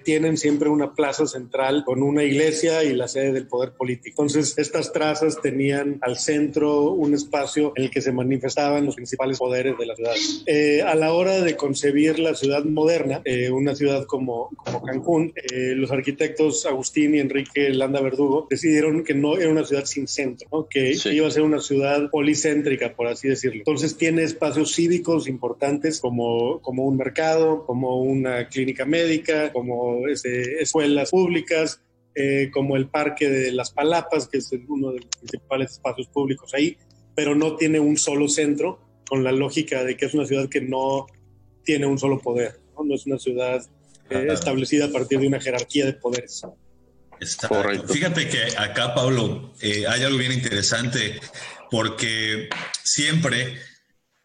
tienen 0.03 0.38
siempre 0.38 0.69
una 0.69 0.93
plaza 0.93 1.25
central 1.25 1.83
con 1.85 2.03
una 2.03 2.23
iglesia 2.23 2.83
y 2.83 2.93
la 2.93 3.07
sede 3.07 3.31
del 3.31 3.47
poder 3.47 3.71
político. 3.71 4.21
Entonces 4.21 4.57
estas 4.57 4.91
trazas 4.91 5.41
tenían 5.41 5.97
al 6.01 6.17
centro 6.17 6.91
un 6.91 7.13
espacio 7.13 7.73
en 7.75 7.85
el 7.85 7.91
que 7.91 8.01
se 8.01 8.11
manifestaban 8.11 8.85
los 8.85 8.95
principales 8.95 9.38
poderes 9.38 9.77
de 9.77 9.85
la 9.85 9.95
ciudad. 9.95 10.13
a 10.88 10.95
la 10.95 11.13
hora 11.13 11.41
de 11.41 11.55
concebir 11.55 12.19
la 12.19 12.35
ciudad 12.35 12.63
moderna, 12.63 13.21
una 13.51 13.75
ciudad 13.75 14.05
como, 14.05 14.49
como 14.57 14.81
Cancún, 14.81 15.33
los 15.75 15.91
arquitectos 15.91 16.65
Agustín 16.65 17.15
y 17.15 17.19
Enrique 17.19 17.69
Landa 17.69 18.01
Verdugo 18.01 18.47
decidieron 18.60 19.04
que 19.04 19.13
no 19.13 19.38
era 19.38 19.50
una 19.50 19.66
ciudad 19.66 19.86
sin 19.86 20.08
centro, 20.08 20.48
¿no? 20.51 20.68
que 20.68 20.94
sí. 20.96 21.10
iba 21.10 21.28
a 21.28 21.32
ser 21.32 21.44
una 21.44 21.62
ciudad 21.62 22.10
policéntrica, 22.12 22.94
por 22.96 23.08
así 23.08 23.30
decirlo. 23.30 23.60
Entonces 23.60 23.98
tiene 23.98 24.24
espacios 24.24 24.74
cívicos 24.75 25.28
importantes 25.28 26.00
como, 26.00 26.60
como 26.62 26.86
un 26.86 26.98
mercado, 26.98 27.66
como 27.66 28.01
una 28.01 28.48
clínica 28.50 28.86
médica, 28.86 29.51
como 29.54 30.08
este, 30.08 30.62
escuelas 30.62 31.12
públicas, 31.12 31.82
eh, 32.16 32.50
como 32.51 32.75
el 32.75 32.89
Parque 32.89 33.30
de 33.30 33.51
las 33.54 33.72
Palapas, 33.72 34.28
que 34.28 34.39
es 34.39 34.51
uno 34.68 34.92
de 34.92 35.00
los 35.00 35.06
principales 35.08 35.72
espacios 35.72 36.08
públicos 36.08 36.54
ahí, 36.54 36.78
pero 37.16 37.36
no 37.36 37.56
tiene 37.56 37.80
un 37.80 37.98
solo 37.98 38.28
centro, 38.28 38.80
con 39.08 39.24
la 39.24 39.32
lógica 39.32 39.84
de 39.84 39.98
que 39.98 40.06
es 40.06 40.13
una 40.13 40.25
ciudad 40.25 40.48
que 40.50 40.62
no 40.62 41.08
tiene 41.63 41.88
un 41.88 41.98
solo 41.98 42.20
poder, 42.20 42.60
no, 42.78 42.84
no 42.84 42.96
es 42.96 43.06
una 43.08 43.18
ciudad 43.18 43.62
eh, 44.10 44.28
establecida 44.30 44.86
a 44.86 44.89
partir 44.89 45.20
de 45.20 45.28
una 45.28 45.39
jerarquía 45.39 45.86
de 45.86 45.94
poderes. 45.94 46.46
Está 47.19 47.47
Correcto. 47.47 47.93
Fíjate 47.93 48.29
que 48.29 48.57
acá, 48.57 48.93
Pablo, 48.93 49.53
eh, 49.61 49.85
hay 49.88 50.03
algo 50.03 50.17
bien 50.17 50.31
interesante 50.31 51.19
porque 51.69 52.49
siempre 52.83 53.59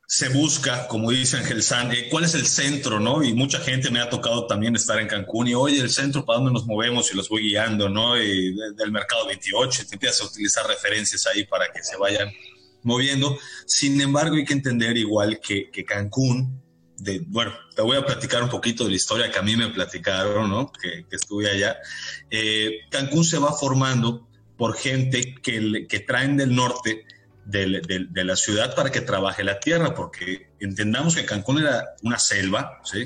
se 0.06 0.28
busca, 0.28 0.86
como 0.86 1.10
dice 1.10 1.38
Ángel 1.38 1.62
San, 1.62 1.90
eh, 1.92 2.08
cuál 2.10 2.24
es 2.24 2.34
el 2.34 2.46
centro, 2.46 3.00
¿no? 3.00 3.24
Y 3.24 3.32
mucha 3.32 3.58
gente 3.58 3.90
me 3.90 4.00
ha 4.00 4.08
tocado 4.08 4.46
también 4.46 4.76
estar 4.76 4.98
en 5.00 5.08
Cancún 5.08 5.48
y, 5.48 5.54
oye, 5.54 5.80
el 5.80 5.90
centro, 5.90 6.24
¿para 6.24 6.38
dónde 6.38 6.52
nos 6.52 6.66
movemos? 6.66 7.12
Y 7.12 7.16
los 7.16 7.28
voy 7.28 7.48
guiando, 7.48 7.88
¿no? 7.88 8.16
Y 8.16 8.54
del 8.76 8.92
mercado 8.92 9.26
28, 9.26 9.86
te 9.88 9.94
empiezas 9.94 10.20
a 10.20 10.26
utilizar 10.26 10.66
referencias 10.66 11.26
ahí 11.26 11.44
para 11.44 11.72
que 11.72 11.82
se 11.82 11.96
vayan 11.96 12.30
moviendo. 12.82 13.36
Sin 13.66 14.00
embargo, 14.00 14.36
hay 14.36 14.44
que 14.44 14.52
entender 14.52 14.96
igual 14.96 15.40
que, 15.40 15.70
que 15.70 15.84
Cancún, 15.84 16.62
de, 16.98 17.22
bueno, 17.26 17.52
te 17.74 17.82
voy 17.82 17.96
a 17.96 18.04
platicar 18.04 18.42
un 18.42 18.48
poquito 18.48 18.84
de 18.84 18.90
la 18.90 18.96
historia 18.96 19.30
que 19.30 19.38
a 19.38 19.42
mí 19.42 19.56
me 19.56 19.68
platicaron, 19.68 20.50
¿no? 20.50 20.70
Que, 20.72 21.04
que 21.08 21.16
estuve 21.16 21.50
allá. 21.50 21.76
Eh, 22.30 22.80
Cancún 22.90 23.24
se 23.24 23.38
va 23.38 23.52
formando 23.52 24.28
por 24.56 24.76
gente 24.76 25.34
que, 25.42 25.86
que 25.88 26.00
traen 26.00 26.36
del 26.36 26.54
norte 26.54 27.04
de, 27.44 28.24
la 28.24 28.36
ciudad 28.36 28.74
para 28.74 28.90
que 28.90 29.00
trabaje 29.00 29.44
la 29.44 29.60
tierra, 29.60 29.94
porque 29.94 30.48
entendamos 30.60 31.14
que 31.14 31.24
Cancún 31.24 31.58
era 31.58 31.94
una 32.02 32.18
selva, 32.18 32.80
¿sí? 32.84 33.04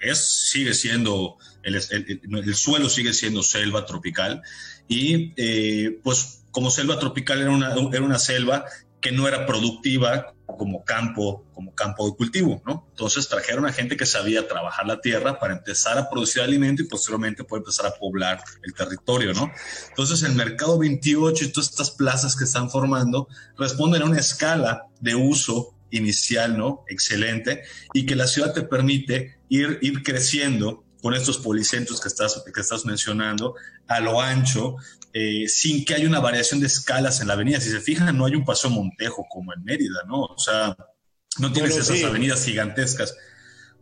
es, 0.00 0.48
sigue 0.48 0.74
siendo, 0.74 1.36
el, 1.62 1.76
el, 1.76 2.54
suelo 2.54 2.88
sigue 2.88 3.12
siendo 3.12 3.42
selva 3.42 3.86
tropical, 3.86 4.42
y 4.88 5.32
eh, 5.36 6.00
pues 6.02 6.42
como 6.50 6.70
selva 6.70 6.98
tropical 6.98 7.40
era 7.40 7.50
una, 7.50 7.74
era 7.92 8.02
una 8.02 8.18
selva 8.18 8.64
que 9.00 9.12
no 9.12 9.28
era 9.28 9.46
productiva 9.46 10.34
como 10.56 10.84
campo, 10.84 11.44
como 11.52 11.74
campo 11.74 12.06
de 12.08 12.16
cultivo, 12.16 12.62
¿no? 12.66 12.86
Entonces 12.90 13.28
trajeron 13.28 13.66
a 13.66 13.72
gente 13.72 13.96
que 13.96 14.06
sabía 14.06 14.46
trabajar 14.46 14.86
la 14.86 15.00
tierra 15.00 15.38
para 15.38 15.54
empezar 15.54 15.98
a 15.98 16.08
producir 16.08 16.42
alimento 16.42 16.82
y 16.82 16.86
posteriormente 16.86 17.44
poder 17.44 17.62
empezar 17.62 17.86
a 17.86 17.92
poblar 17.92 18.42
el 18.62 18.74
territorio, 18.74 19.32
¿no? 19.34 19.50
Entonces 19.88 20.22
el 20.22 20.34
mercado 20.34 20.78
28 20.78 21.44
y 21.44 21.52
todas 21.52 21.70
estas 21.70 21.90
plazas 21.90 22.36
que 22.36 22.44
están 22.44 22.70
formando 22.70 23.28
responden 23.56 24.02
a 24.02 24.06
una 24.06 24.18
escala 24.18 24.86
de 25.00 25.14
uso 25.14 25.74
inicial, 25.90 26.56
¿no? 26.56 26.84
Excelente 26.88 27.62
y 27.92 28.06
que 28.06 28.16
la 28.16 28.26
ciudad 28.26 28.52
te 28.52 28.62
permite 28.62 29.38
ir, 29.48 29.78
ir 29.82 30.02
creciendo 30.02 30.84
con 31.02 31.14
estos 31.14 31.38
policentros 31.38 32.00
que 32.00 32.08
estás, 32.08 32.42
que 32.52 32.60
estás 32.60 32.84
mencionando 32.84 33.54
a 33.86 34.00
lo 34.00 34.20
ancho, 34.20 34.76
eh, 35.12 35.48
sin 35.48 35.84
que 35.84 35.94
haya 35.94 36.06
una 36.06 36.20
variación 36.20 36.60
de 36.60 36.66
escalas 36.66 37.20
en 37.20 37.28
la 37.28 37.34
avenida. 37.34 37.60
Si 37.60 37.70
se 37.70 37.80
fijan, 37.80 38.16
no 38.16 38.26
hay 38.26 38.34
un 38.34 38.44
paso 38.44 38.70
Montejo 38.70 39.26
como 39.28 39.52
en 39.52 39.64
Mérida, 39.64 40.02
¿no? 40.06 40.22
O 40.22 40.38
sea, 40.38 40.76
no 41.38 41.52
tienes 41.52 41.76
esas 41.76 42.02
avenidas 42.04 42.44
gigantescas. 42.44 43.16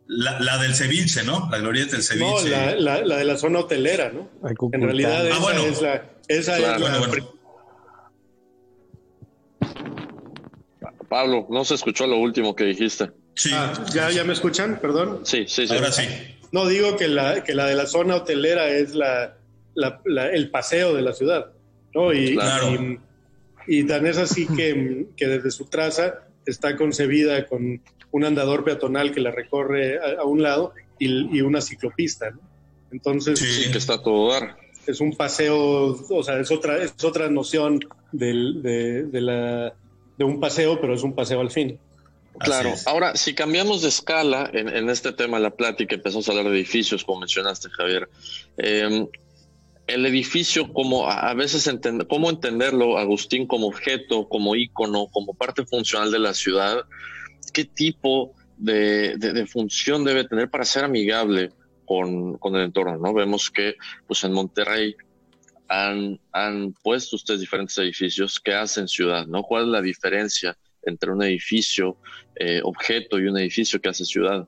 La, 0.07 0.57
del 0.57 0.75
ceviche, 0.75 1.23
¿no? 1.23 1.49
La 1.51 1.59
glorieta 1.59 1.93
del 1.93 2.03
ceviche. 2.03 2.51
No, 2.51 2.77
la, 2.77 3.01
de 3.01 3.25
la 3.25 3.37
zona 3.37 3.59
hotelera, 3.59 4.11
¿no? 4.11 4.31
En 4.73 4.83
realidad 4.83 5.27
ah, 5.27 5.29
esa 5.29 5.39
bueno. 5.39 5.63
es 5.65 5.83
la... 5.83 6.11
Esa 6.29 6.57
es 6.57 6.81
la 6.81 7.09
Pablo, 11.09 11.47
no 11.51 11.65
se 11.65 11.75
escuchó 11.75 12.07
lo 12.07 12.19
último 12.19 12.55
que 12.55 12.65
dijiste. 12.65 13.11
Sí. 13.35 13.51
Ah, 13.53 13.73
¿ya, 13.93 14.11
¿Ya 14.11 14.25
me 14.25 14.33
escuchan? 14.33 14.79
Perdón. 14.81 15.21
Sí, 15.25 15.45
sí, 15.49 15.67
sí. 15.67 15.75
Ahora 15.75 15.91
sí. 15.91 16.07
No, 16.53 16.67
digo 16.67 16.97
que 16.97 17.09
la, 17.09 17.45
que 17.45 17.55
la 17.55 17.67
de 17.67 17.75
la 17.75 17.87
zona 17.87 18.17
hotelera 18.17 18.69
es 18.69 18.95
la, 18.95 19.37
el 20.33 20.51
paseo 20.51 20.95
de 20.95 21.03
la 21.03 21.13
ciudad, 21.13 21.53
¿no? 21.95 22.13
Y, 22.13 22.39
y, 23.67 23.85
tan 23.85 24.07
es 24.07 24.19
así 24.19 24.47
que, 24.47 25.07
desde 25.17 25.51
su 25.51 25.67
traza 25.67 26.27
está 26.47 26.77
concebida 26.77 27.47
con 27.47 27.83
un 28.11 28.25
andador 28.25 28.65
peatonal 28.65 29.13
que 29.13 29.21
la 29.21 29.31
recorre 29.31 29.99
a, 29.99 30.25
un 30.25 30.43
lado 30.43 30.73
y, 30.99 31.41
una 31.43 31.61
ciclopista, 31.61 32.31
¿no? 32.31 32.41
Entonces... 32.91 33.39
Sí, 33.39 33.71
que 33.71 33.79
está 33.79 34.03
todo 34.03 34.33
dar. 34.33 34.57
Es 34.87 35.01
un 35.01 35.15
paseo, 35.15 35.99
o 36.09 36.23
sea, 36.23 36.41
es 36.41 36.51
otra, 36.51 36.83
es 36.83 37.05
otra 37.05 37.29
noción 37.29 37.79
del, 38.11 38.63
de, 38.63 39.03
de, 39.03 39.21
la, 39.21 39.75
de 40.17 40.25
un 40.25 40.41
paseo, 40.41 40.81
pero 40.81 40.95
es 40.95 41.03
un 41.03 41.15
paseo 41.15 41.41
al 41.43 41.51
fin. 41.51 41.79
Claro, 42.39 42.75
ahora 42.87 43.17
si 43.17 43.35
cambiamos 43.35 43.83
de 43.83 43.89
escala 43.89 44.51
en, 44.53 44.89
este 44.91 45.13
tema 45.13 45.39
de 45.39 45.45
la 45.45 45.51
plática, 45.51 45.95
empezamos 45.95 46.29
a 46.29 46.33
hablar 46.33 46.47
de 46.47 46.57
edificios, 46.59 47.05
como 47.05 47.21
mencionaste 47.21 47.69
Javier, 47.71 48.09
em, 48.57 49.09
el 49.87 50.07
edificio, 50.07 50.73
como 50.73 51.09
a 51.09 51.33
veces 51.35 51.69
cómo 52.09 52.29
entenderlo, 52.29 52.99
Agustín, 52.99 53.47
como 53.47 53.67
objeto, 53.67 54.29
como 54.29 54.55
ícono, 54.55 55.07
como 55.11 55.33
parte 55.35 55.65
funcional 55.65 56.11
de 56.11 56.19
la 56.19 56.35
ciudad, 56.35 56.85
qué 57.53 57.65
tipo 57.65 58.35
de, 58.59 59.47
función 59.51 60.05
debe 60.05 60.25
tener 60.25 60.51
para 60.51 60.65
ser 60.65 60.85
amigable 60.85 61.53
con, 61.87 62.39
el 62.55 62.61
entorno, 62.61 62.99
¿no? 62.99 63.15
Vemos 63.15 63.51
que 63.51 63.77
pues 64.07 64.23
en 64.25 64.33
Monterrey 64.33 64.95
han, 65.69 66.21
han 66.33 66.75
puesto 66.83 67.17
ustedes 67.17 67.41
diferentes 67.41 67.79
edificios 67.79 68.39
que 68.41 68.53
hacen 68.53 68.89
ciudad, 68.89 69.27
¿no? 69.27 69.43
¿Cuál 69.43 69.65
es 69.65 69.69
la 69.69 69.81
diferencia? 69.81 70.57
Entre 70.89 71.13
un 71.13 71.23
edificio 71.23 71.97
eh, 72.37 72.61
objeto 72.63 73.19
y 73.19 73.27
un 73.27 73.39
edificio 73.39 73.81
que 73.81 73.89
hace 73.89 74.05
ciudad? 74.05 74.47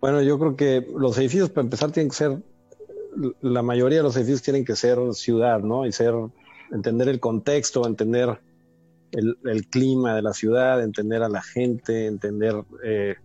Bueno, 0.00 0.22
yo 0.22 0.38
creo 0.38 0.56
que 0.56 0.86
los 0.96 1.18
edificios, 1.18 1.50
para 1.50 1.64
empezar, 1.64 1.90
tienen 1.90 2.10
que 2.10 2.16
ser, 2.16 2.38
la 3.40 3.62
mayoría 3.62 3.98
de 3.98 4.04
los 4.04 4.16
edificios 4.16 4.42
tienen 4.42 4.64
que 4.64 4.76
ser 4.76 4.98
ciudad, 5.14 5.60
¿no? 5.60 5.86
Y 5.86 5.92
ser, 5.92 6.14
entender 6.70 7.08
el 7.08 7.20
contexto, 7.20 7.86
entender 7.86 8.38
el, 9.12 9.66
clima 9.68 10.14
de 10.14 10.22
la 10.22 10.32
ciudad, 10.32 10.82
entender 10.82 11.22
a 11.22 11.28
la 11.28 11.42
gente, 11.42 12.06
entender 12.06 12.62
eh, 12.84 13.16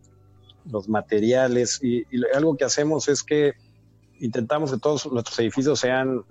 los 0.71 0.87
materiales. 0.87 1.79
Y, 1.83 2.05
algo 2.33 2.55
que 2.57 2.65
hacemos 2.65 3.07
es 3.07 3.23
que 3.23 3.53
intentamos 4.19 4.71
que 4.71 4.79
todos 4.79 5.11
nuestros 5.11 5.37
edificios 5.39 5.79
sean 5.79 6.23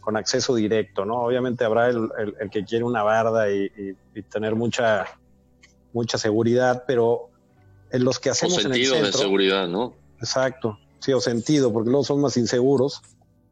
con 0.00 0.16
acceso 0.16 0.54
directo, 0.54 1.04
¿no? 1.04 1.22
Obviamente 1.22 1.64
habrá 1.64 1.88
el, 1.88 2.10
que 2.50 2.64
quiere 2.64 2.84
una 2.84 3.02
barda 3.02 3.50
y, 3.50 3.70
tener 4.30 4.54
mucha, 4.54 5.04
mucha 5.92 6.18
seguridad, 6.18 6.84
pero 6.86 7.30
en 7.90 8.04
los 8.04 8.18
que 8.18 8.30
hacemos 8.30 8.58
o 8.58 8.60
sentido 8.60 8.96
en 8.96 9.04
de 9.04 9.12
seguridad, 9.12 9.68
¿no? 9.68 9.94
Exacto, 10.18 10.78
sí, 11.00 11.12
o 11.12 11.20
sentido, 11.20 11.72
porque 11.72 11.90
luego 11.90 12.04
son 12.04 12.20
más 12.20 12.36
inseguros. 12.36 13.02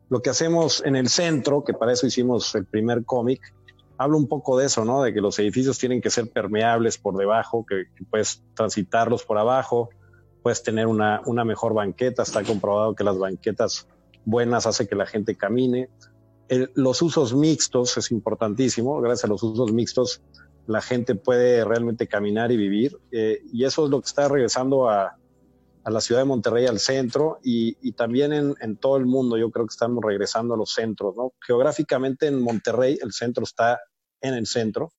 Lo 0.09 0.23
que 0.23 0.31
hacemos 0.31 0.83
en 0.85 0.97
el 0.97 1.09
centro, 1.09 1.65
que 1.65 1.75
para 1.75 1.93
eso 1.93 2.07
hicimos 2.07 2.55
el 2.55 2.65
primer 2.65 3.05
cómic, 3.05 3.41
habla 3.97 4.17
un 4.17 4.29
poco 4.29 4.59
de 4.59 4.67
eso, 4.67 4.85
¿no? 4.85 5.03
De 5.03 5.13
que 5.13 5.21
los 5.21 5.39
edificios 5.39 5.79
tienen 5.79 6.01
que 6.01 6.11
ser 6.11 6.31
permeables 6.31 6.99
por 6.99 7.17
debajo, 7.17 7.67
que, 7.67 7.85
puedes 8.11 8.43
transitarlos 8.55 9.25
por 9.25 9.39
abajo, 9.39 9.91
puedes 10.43 10.63
tener 10.63 10.87
una, 10.87 11.21
una 11.27 11.45
mejor 11.45 11.75
banqueta, 11.75 12.23
está 12.23 12.43
comprobado 12.45 12.95
que 12.95 13.05
las 13.05 13.19
banquetas 13.19 13.89
buenas 14.25 14.67
hace 14.67 14.87
que 14.87 14.95
la 14.95 15.07
gente 15.07 15.35
camine 15.35 15.89
los 16.75 17.03
usos 17.03 17.35
mixtos 17.35 17.97
es 17.97 18.11
importantísimo. 18.11 19.01
Gracias 19.01 19.25
a 19.25 19.29
los 19.29 19.43
usos 19.43 19.73
mixtos, 19.73 20.23
la 20.69 20.81
gente 20.81 21.15
puede 21.15 21.65
realmente 21.65 22.07
caminar 22.07 22.53
y 22.53 22.57
vivir. 22.57 22.97
Eh, 23.11 23.41
y 23.53 23.65
eso 23.65 23.87
es 23.87 23.91
lo 23.91 24.01
que 24.01 24.07
está 24.07 24.29
regresando 24.29 24.89
a, 24.89 25.17
la 25.85 26.03
ciudad 26.03 26.21
de 26.21 26.27
Monterrey, 26.27 26.67
al 26.67 26.81
centro, 26.81 27.39
y, 27.43 27.93
también 27.93 28.55
en, 28.61 28.77
todo 28.77 28.99
el 28.99 29.07
mundo. 29.07 29.39
Yo 29.39 29.51
creo 29.51 29.65
que 29.65 29.73
estamos 29.73 30.05
regresando 30.05 30.53
a 30.53 30.57
los 30.59 30.73
centros. 30.73 31.17
¿no? 31.17 31.33
Geográficamente 31.41 32.27
en 32.27 32.43
Monterrey, 32.43 32.99
el 33.01 33.13
centro 33.13 33.45
está 33.45 33.81
en 34.21 34.35
el 34.35 34.47
centro. 34.47 34.93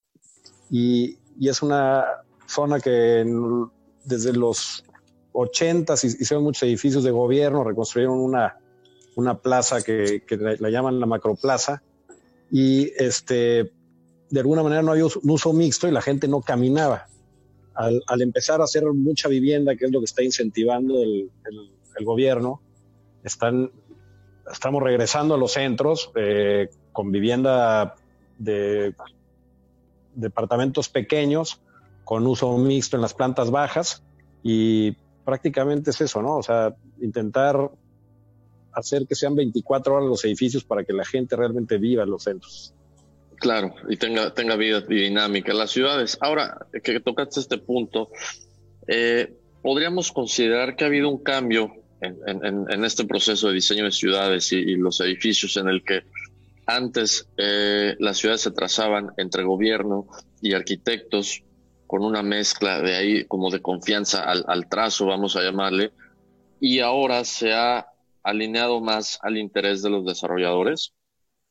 Y, 0.72 1.20
es 1.40 1.62
una 1.62 2.04
zona 2.48 2.80
que 2.80 3.24
desde 4.04 4.34
los 4.34 4.84
80 5.34 5.94
hicieron 5.94 6.44
muchos 6.44 6.64
edificios 6.64 7.04
de 7.04 7.12
gobierno, 7.12 7.64
reconstruyeron 7.64 8.20
una 8.20 8.58
una 9.20 9.38
plaza 9.40 9.82
que, 9.82 10.24
la, 10.40 10.70
llaman 10.70 11.00
la 11.00 11.06
macroplaza, 11.06 11.84
y 12.52 12.92
este, 12.98 13.72
de 14.30 14.40
alguna 14.40 14.64
manera 14.64 14.82
no 14.82 14.92
había 14.92 15.06
un 15.06 15.30
uso 15.30 15.54
mixto 15.54 15.88
y 15.88 15.92
la 15.92 16.02
gente 16.02 16.28
no 16.28 16.42
caminaba. 16.42 17.08
Al, 17.74 18.22
empezar 18.22 18.60
a 18.60 18.66
hacer 18.66 18.84
mucha 18.94 19.30
vivienda, 19.30 19.76
que 19.76 19.86
es 19.86 19.92
lo 19.92 20.00
que 20.00 20.06
está 20.06 20.22
incentivando 20.22 21.02
el, 21.02 21.32
gobierno, 22.02 22.62
están, 23.24 23.72
estamos 24.50 24.82
regresando 24.82 25.36
a 25.36 25.38
los 25.38 25.54
centros 25.54 26.12
eh, 26.16 26.70
con 26.94 27.12
vivienda 27.12 27.96
de 28.38 28.96
departamentos 30.16 30.88
pequeños, 30.88 31.62
con 32.06 32.26
uso 32.26 32.58
mixto 32.58 32.96
en 32.96 33.02
las 33.02 33.14
plantas 33.14 33.52
bajas, 33.52 34.04
y 34.44 34.94
prácticamente 35.26 35.90
es 35.92 36.02
eso, 36.02 36.22
¿no? 36.22 36.38
O 36.38 36.44
sea, 36.44 36.76
intentar 37.02 37.70
hacer 38.72 39.06
que 39.08 39.16
sean 39.16 39.36
24 39.36 39.96
horas 39.96 40.10
los 40.10 40.26
edificios 40.26 40.64
para 40.64 40.84
que 40.84 40.94
la 40.94 41.06
gente 41.06 41.36
realmente 41.36 41.78
viva 41.78 42.04
en 42.04 42.10
los 42.10 42.24
centros. 42.24 42.74
Claro, 43.40 43.74
y 43.88 43.96
tenga, 43.96 44.34
tenga 44.34 44.56
vida 44.58 44.82
dinámica. 44.82 45.54
Las 45.54 45.72
ciudades, 45.72 46.18
ahora 46.20 46.58
que 46.84 47.00
tocaste 47.00 47.40
este 47.40 47.58
punto, 47.58 48.10
eh, 48.88 49.34
podríamos 49.62 50.12
considerar 50.12 50.76
que 50.76 50.84
ha 50.84 50.88
habido 50.88 51.10
un 51.10 51.24
cambio 51.24 51.74
en, 52.02 52.86
este 52.86 53.06
proceso 53.06 53.48
de 53.48 53.56
diseño 53.56 53.86
de 53.86 53.92
ciudades 53.92 54.52
y, 54.52 54.76
los 54.76 55.00
edificios 55.02 55.58
en 55.58 55.68
el 55.68 55.84
que 55.84 56.04
antes 56.66 57.28
eh, 57.38 57.96
las 58.00 58.18
ciudades 58.18 58.42
se 58.42 58.52
trazaban 58.52 59.12
entre 59.18 59.44
gobierno 59.44 60.08
y 60.42 60.54
arquitectos 60.54 61.44
con 61.88 62.04
una 62.04 62.22
mezcla 62.22 62.82
de 62.82 62.96
ahí 62.96 63.26
como 63.26 63.50
de 63.50 63.62
confianza 63.62 64.24
al, 64.24 64.46
al 64.48 64.70
trazo, 64.70 65.08
vamos 65.08 65.36
a 65.36 65.42
llamarle, 65.42 65.92
y 66.60 66.80
ahora 66.80 67.26
se 67.26 67.54
ha 67.54 67.88
alineado 68.24 68.82
más 68.82 69.20
al 69.22 69.38
interés 69.38 69.82
de 69.82 69.90
los 69.90 70.06
desarrolladores? 70.06 70.94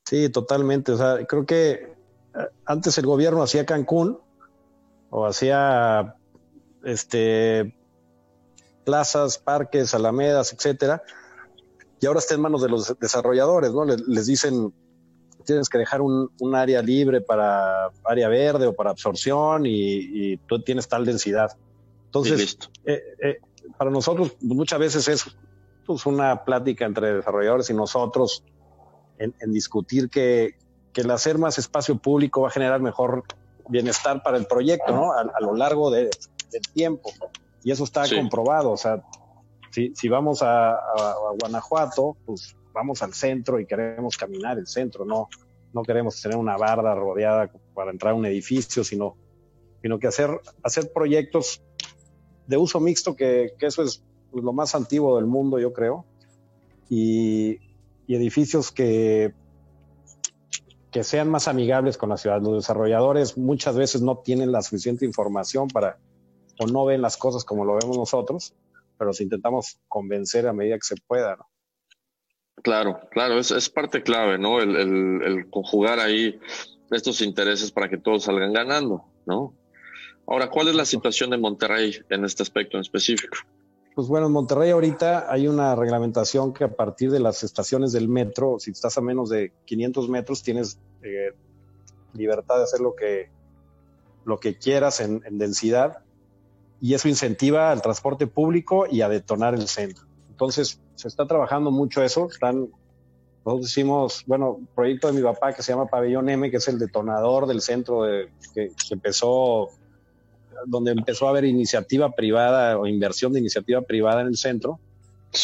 Sí, 0.09 0.31
totalmente. 0.31 0.93
O 0.93 0.97
sea, 0.97 1.27
creo 1.27 1.45
que 1.45 1.71
eh, 1.71 1.89
antes 2.65 2.97
el 2.97 3.05
gobierno 3.05 3.43
hacía 3.43 3.67
Cancún 3.67 4.19
o 5.11 5.27
hacía 5.27 6.17
este 6.83 7.77
plazas, 8.87 9.37
parques, 9.37 9.93
alamedas, 9.95 10.55
etcétera, 10.55 11.03
y 12.01 12.07
ahora 12.07 12.21
está 12.21 12.35
en 12.35 12.41
manos 12.41 12.63
de 12.63 12.71
los 12.71 12.99
desarrolladores, 12.99 13.71
¿no? 13.75 13.85
Les, 13.85 14.25
dicen 14.25 14.73
tienes 15.45 15.69
que 15.69 15.77
dejar 15.77 16.01
un, 16.01 16.31
área 16.55 16.81
libre 16.81 17.21
para 17.21 17.91
área 18.03 18.29
verde 18.29 18.67
o 18.67 18.73
para 18.73 18.89
absorción 18.89 19.65
y, 19.67 20.39
tú 20.49 20.63
tienes 20.63 20.89
tal 20.89 21.05
densidad. 21.05 21.51
Entonces, 22.07 22.59
eh, 22.87 23.03
eh, 23.23 23.41
para 23.77 23.91
nosotros 23.91 24.39
muchas 24.41 24.79
veces 24.79 25.07
es 25.07 25.37
pues, 25.85 26.07
una 26.07 26.47
plática 26.47 26.87
entre 26.87 27.13
desarrolladores 27.13 27.69
y 27.69 27.75
nosotros 27.75 28.43
en, 29.19 29.53
discutir 29.53 30.09
que, 30.11 30.57
que 30.93 31.03
el 31.03 31.11
hacer 31.11 31.39
más 31.39 31.59
espacio 31.59 31.99
público 31.99 32.43
va 32.43 32.49
a 32.49 32.51
generar 32.51 32.81
mejor 32.81 33.25
bienestar 33.69 34.23
para 34.23 34.39
el 34.39 34.47
proyecto, 34.47 34.93
¿no? 34.93 35.13
A, 35.13 35.41
lo 35.41 35.55
largo 35.55 35.91
de, 35.91 36.11
del 36.51 36.63
tiempo. 36.73 37.11
Y 37.63 37.71
eso 37.71 37.85
está 37.85 38.05
comprobado. 38.09 38.71
O 38.71 38.77
sea, 38.77 39.03
si, 39.71 39.93
si 39.95 40.09
vamos 40.09 40.43
a, 40.43 40.73
a, 40.73 41.15
Guanajuato, 41.41 42.17
pues 42.25 42.57
vamos 42.73 43.03
al 43.03 43.13
centro 43.13 43.61
y 43.61 43.67
queremos 43.67 44.17
caminar 44.17 44.59
el 44.59 44.67
centro, 44.67 45.05
no, 45.05 45.29
no 45.73 45.83
queremos 45.83 46.21
tener 46.21 46.39
una 46.39 46.57
barda 46.57 46.95
rodeada 46.95 47.51
para 47.75 47.91
entrar 47.91 48.13
a 48.13 48.17
un 48.17 48.27
edificio, 48.27 48.85
sino, 48.85 49.17
sino 49.83 49.99
que 49.99 50.07
hacer, 50.07 50.41
hacer 50.63 50.93
proyectos 50.93 51.63
de 52.47 52.57
uso 52.57 52.81
mixto, 52.81 53.15
que, 53.15 53.53
que 53.59 53.67
eso 53.67 53.83
es 53.83 54.03
pues, 54.31 54.45
lo 54.45 54.53
más 54.53 54.75
antiguo 54.75 55.17
del 55.17 55.27
mundo, 55.27 55.59
yo 55.59 55.73
creo, 55.73 56.07
y, 56.89 57.59
y 58.09 58.17
edificios 58.17 58.73
que 58.73 59.33
que 60.91 61.05
sean 61.05 61.29
más 61.29 61.49
amigables 61.49 61.99
con 61.99 62.09
la 62.09 62.17
ciudad. 62.17 62.41
Los 62.41 62.55
desarrolladores 62.55 63.37
muchas 63.37 63.77
veces 63.77 64.03
no 64.03 64.19
tienen 64.19 64.53
la 64.53 64.63
suficiente 64.63 65.05
información 65.05 65.69
para 65.69 65.99
o 66.59 66.67
no 66.67 66.85
ven 66.85 67.03
las 67.03 67.17
cosas 67.17 67.45
como 67.45 67.65
lo 67.65 67.77
vemos 67.77 67.97
nosotros, 67.97 68.55
pero 68.99 69.13
si 69.13 69.25
intentamos 69.25 69.79
convencer 69.87 70.49
a 70.49 70.53
medida 70.53 70.77
que 70.77 70.87
se 70.87 70.97
pueda. 71.07 71.37
¿no? 71.37 71.47
Claro, 72.63 73.01
claro, 73.11 73.39
es, 73.39 73.51
es 73.51 73.69
parte 73.69 74.03
clave, 74.03 74.39
¿no? 74.39 74.61
El, 74.61 74.77
el, 74.77 75.23
el, 75.23 75.51
conjugar 75.51 76.01
ahí 76.01 76.41
estos 76.91 77.21
intereses 77.21 77.71
para 77.71 77.89
que 77.89 77.99
todos 77.99 78.25
salgan 78.25 78.53
ganando, 78.53 79.05
¿no? 79.27 79.55
Ahora, 80.27 80.51
¿cuál 80.51 80.69
es 80.69 80.75
la 80.75 80.85
situación 80.85 81.31
de 81.31 81.39
Monterrey 81.39 81.97
en 82.11 82.25
este 82.25 82.43
aspecto 82.43 82.77
en 82.77 82.81
específico? 82.81 83.39
Pues 83.99 84.07
bueno, 84.07 84.29
en 84.29 84.33
Monterrey 84.33 84.71
ahorita 84.71 85.27
hay 85.29 85.49
una 85.49 85.75
reglamentación 85.75 86.53
que 86.53 86.63
a 86.63 86.69
partir 86.69 87.11
de 87.11 87.19
las 87.19 87.43
estaciones 87.43 87.91
del 87.91 88.07
metro, 88.07 88.61
si 88.61 88.71
estás 88.71 88.97
a 88.97 89.01
menos 89.01 89.29
de 89.29 89.53
500 89.65 90.09
metros, 90.09 90.45
tienes 90.45 90.79
eh, 91.03 91.33
libertad 92.13 92.59
de 92.59 92.63
hacer 92.63 92.79
lo 92.79 92.95
que, 92.95 93.29
lo 94.25 94.39
que 94.39 94.57
quieras 94.57 95.01
en, 95.01 95.21
densidad 95.37 95.99
y 96.81 96.95
eso 96.95 97.09
incentiva 97.09 97.73
al 97.73 97.83
transporte 97.83 98.29
público 98.29 98.87
y 98.89 99.01
a 99.01 99.09
detonar 99.09 99.55
el 99.55 99.67
centro. 99.67 100.07
Entonces, 100.31 100.81
se 100.95 101.09
está 101.09 101.27
trabajando 101.27 101.73
mucho 101.73 102.01
eso. 102.01 102.29
Están, 102.31 102.69
nosotros 103.45 103.69
hicimos, 103.69 104.23
bueno, 104.29 104.61
proyecto 104.77 105.09
de 105.09 105.15
mi 105.15 105.23
papá 105.23 105.55
que 105.55 105.65
se 105.65 105.73
llama 105.73 105.87
Pabellón 105.87 106.29
M, 106.29 106.53
que 106.53 106.59
es 106.59 106.69
el 106.69 106.79
detonador 106.79 107.49
del 107.49 107.61
centro 107.61 108.05
de, 108.05 108.31
que, 108.55 108.69
que 108.69 108.95
empezó 108.95 109.71
donde 110.67 110.93
empezó 110.93 111.27
a 111.27 111.31
haber 111.31 111.45
iniciativa 111.45 112.11
privada 112.13 112.79
o 112.79 112.87
inversión 112.87 113.33
de 113.33 113.41
iniciativa 113.41 113.83
privada 113.83 114.23
en 114.23 114.29
el 114.29 114.37
centro. 114.37 114.79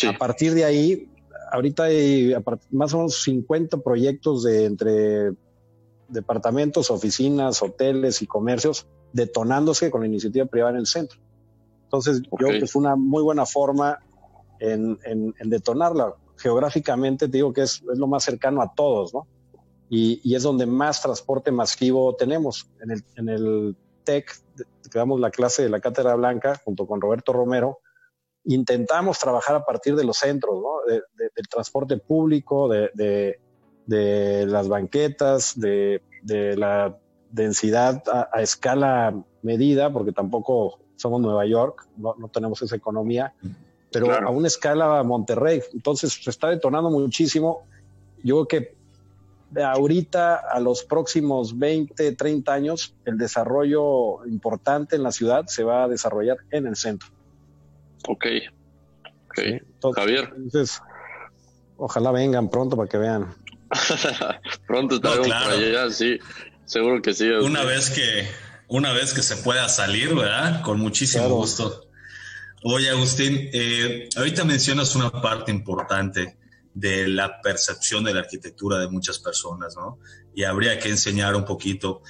A 0.08 0.18
partir 0.18 0.54
de 0.54 0.64
ahí, 0.64 1.08
ahorita 1.52 1.84
hay 1.84 2.34
más 2.70 2.94
o 2.94 2.98
menos 2.98 3.22
50 3.22 3.78
proyectos 3.78 4.42
de 4.42 4.64
entre 4.64 5.32
departamentos, 6.08 6.90
oficinas, 6.90 7.62
hoteles 7.62 8.22
y 8.22 8.26
comercios 8.26 8.86
detonándose 9.12 9.90
con 9.90 10.00
la 10.00 10.08
iniciativa 10.08 10.46
privada 10.46 10.72
en 10.72 10.78
el 10.78 10.86
centro. 10.86 11.18
Entonces, 11.84 12.22
yo 12.22 12.30
creo 12.30 12.50
que 12.50 12.64
es 12.64 12.74
una 12.74 12.96
muy 12.96 13.22
buena 13.22 13.46
forma 13.46 14.00
en, 14.58 14.98
detonarla. 15.44 16.14
Geográficamente, 16.36 17.28
te 17.28 17.36
digo 17.36 17.52
que 17.52 17.62
es, 17.62 17.82
lo 17.82 18.08
más 18.08 18.24
cercano 18.24 18.60
a 18.60 18.74
todos, 18.74 19.14
¿no? 19.14 19.26
Y, 19.88 20.20
y, 20.24 20.34
es 20.34 20.42
donde 20.42 20.66
más 20.66 21.00
transporte 21.00 21.52
masivo 21.52 22.16
tenemos. 22.16 22.68
En 22.82 22.90
el, 22.90 23.04
en 23.14 23.28
el 23.28 23.76
TEC, 24.04 24.30
que 24.90 24.98
damos 24.98 25.20
la 25.20 25.30
clase 25.30 25.62
de 25.62 25.68
la 25.68 25.80
Cátedra 25.80 26.14
Blanca, 26.14 26.60
junto 26.64 26.86
con 26.86 27.00
Roberto 27.00 27.32
Romero, 27.32 27.80
intentamos 28.44 29.18
trabajar 29.18 29.56
a 29.56 29.64
partir 29.64 29.96
de 29.96 30.04
los 30.04 30.18
centros, 30.18 30.60
¿no? 30.60 30.80
del 30.86 31.48
transporte 31.48 31.96
público, 31.96 32.68
de, 32.68 33.38
las 33.86 34.68
banquetas, 34.68 35.58
de, 35.58 36.00
la 36.56 36.96
densidad 37.30 38.02
a, 38.06 38.42
escala 38.42 39.24
medida, 39.42 39.92
porque 39.92 40.12
tampoco 40.12 40.78
somos 40.96 41.20
Nueva 41.20 41.46
York, 41.46 41.86
no, 41.96 42.14
tenemos 42.32 42.62
esa 42.62 42.76
economía, 42.76 43.34
pero 43.90 44.12
a 44.12 44.30
una 44.30 44.48
escala 44.48 45.02
Monterrey. 45.02 45.62
Entonces 45.72 46.12
se 46.22 46.30
está 46.30 46.50
detonando 46.50 46.90
muchísimo. 46.90 47.64
Yo 48.22 48.44
creo 48.44 48.62
que 48.62 48.83
de 49.54 49.62
ahorita 49.62 50.34
a 50.50 50.58
los 50.58 50.82
próximos 50.82 51.56
20, 51.56 52.12
30 52.12 52.52
años, 52.52 52.94
el 53.04 53.16
desarrollo 53.16 54.26
importante 54.26 54.96
en 54.96 55.04
la 55.04 55.12
ciudad 55.12 55.46
se 55.46 55.62
va 55.62 55.84
a 55.84 55.88
desarrollar 55.88 56.38
en 56.50 56.66
el 56.66 56.74
centro. 56.74 57.08
Ok. 58.08 58.26
Javier. 59.94 60.32
Entonces, 60.36 60.82
ojalá 61.76 62.10
vengan 62.10 62.50
pronto 62.50 62.76
para 62.76 62.88
que 62.88 62.98
vean. 62.98 63.32
pronto 64.66 64.96
estaremos 64.96 65.28
no, 65.28 65.34
allá, 65.34 65.90
sí. 65.90 66.18
Seguro 66.64 67.00
que 67.00 67.14
sí. 67.14 67.28
Una 67.28 67.62
vez 67.62 67.90
que, 67.90 68.26
una 68.66 68.92
vez 68.92 69.14
que 69.14 69.22
se 69.22 69.36
pueda 69.36 69.68
salir, 69.68 70.16
¿verdad? 70.16 70.62
Con 70.62 70.80
muchísimo 70.80 71.28
gusto. 71.28 71.86
Oye, 72.64 72.90
Agustín, 72.90 73.50
eh, 73.52 74.08
ahorita 74.16 74.44
mencionas 74.44 74.96
una 74.96 75.10
parte 75.10 75.52
importante 75.52 76.38
de 76.74 77.06
la 77.06 77.40
percepción 77.40 78.04
de 78.04 78.12
la 78.12 78.20
arquitectura 78.20 78.78
de 78.78 78.88
muchas 78.88 79.20
personas, 79.20 79.76
¿no? 79.76 79.98
Y 80.34 80.42
habría 80.42 80.78
que 80.78 80.88
enseñar 80.88 81.36
un 81.36 81.44
poquito, 81.44 82.02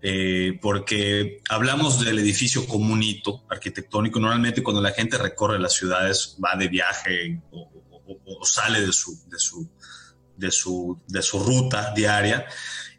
eh, 0.00 0.58
porque 0.62 1.40
hablamos 1.48 2.04
del 2.04 2.20
edificio 2.20 2.66
como 2.66 2.92
un 2.92 3.02
hito 3.02 3.44
arquitectónico. 3.50 4.20
Normalmente 4.20 4.62
cuando 4.62 4.80
la 4.80 4.92
gente 4.92 5.18
recorre 5.18 5.58
las 5.58 5.74
ciudades, 5.74 6.36
va 6.42 6.56
de 6.56 6.68
viaje 6.68 7.42
o, 7.50 7.68
sale 8.44 8.80
de 8.80 8.92
su, 8.92 9.28
de, 9.28 9.38
su, 9.38 9.68
de, 10.36 10.50
su, 10.50 11.00
de 11.08 11.22
su 11.22 11.38
ruta 11.40 11.92
diaria, 11.94 12.46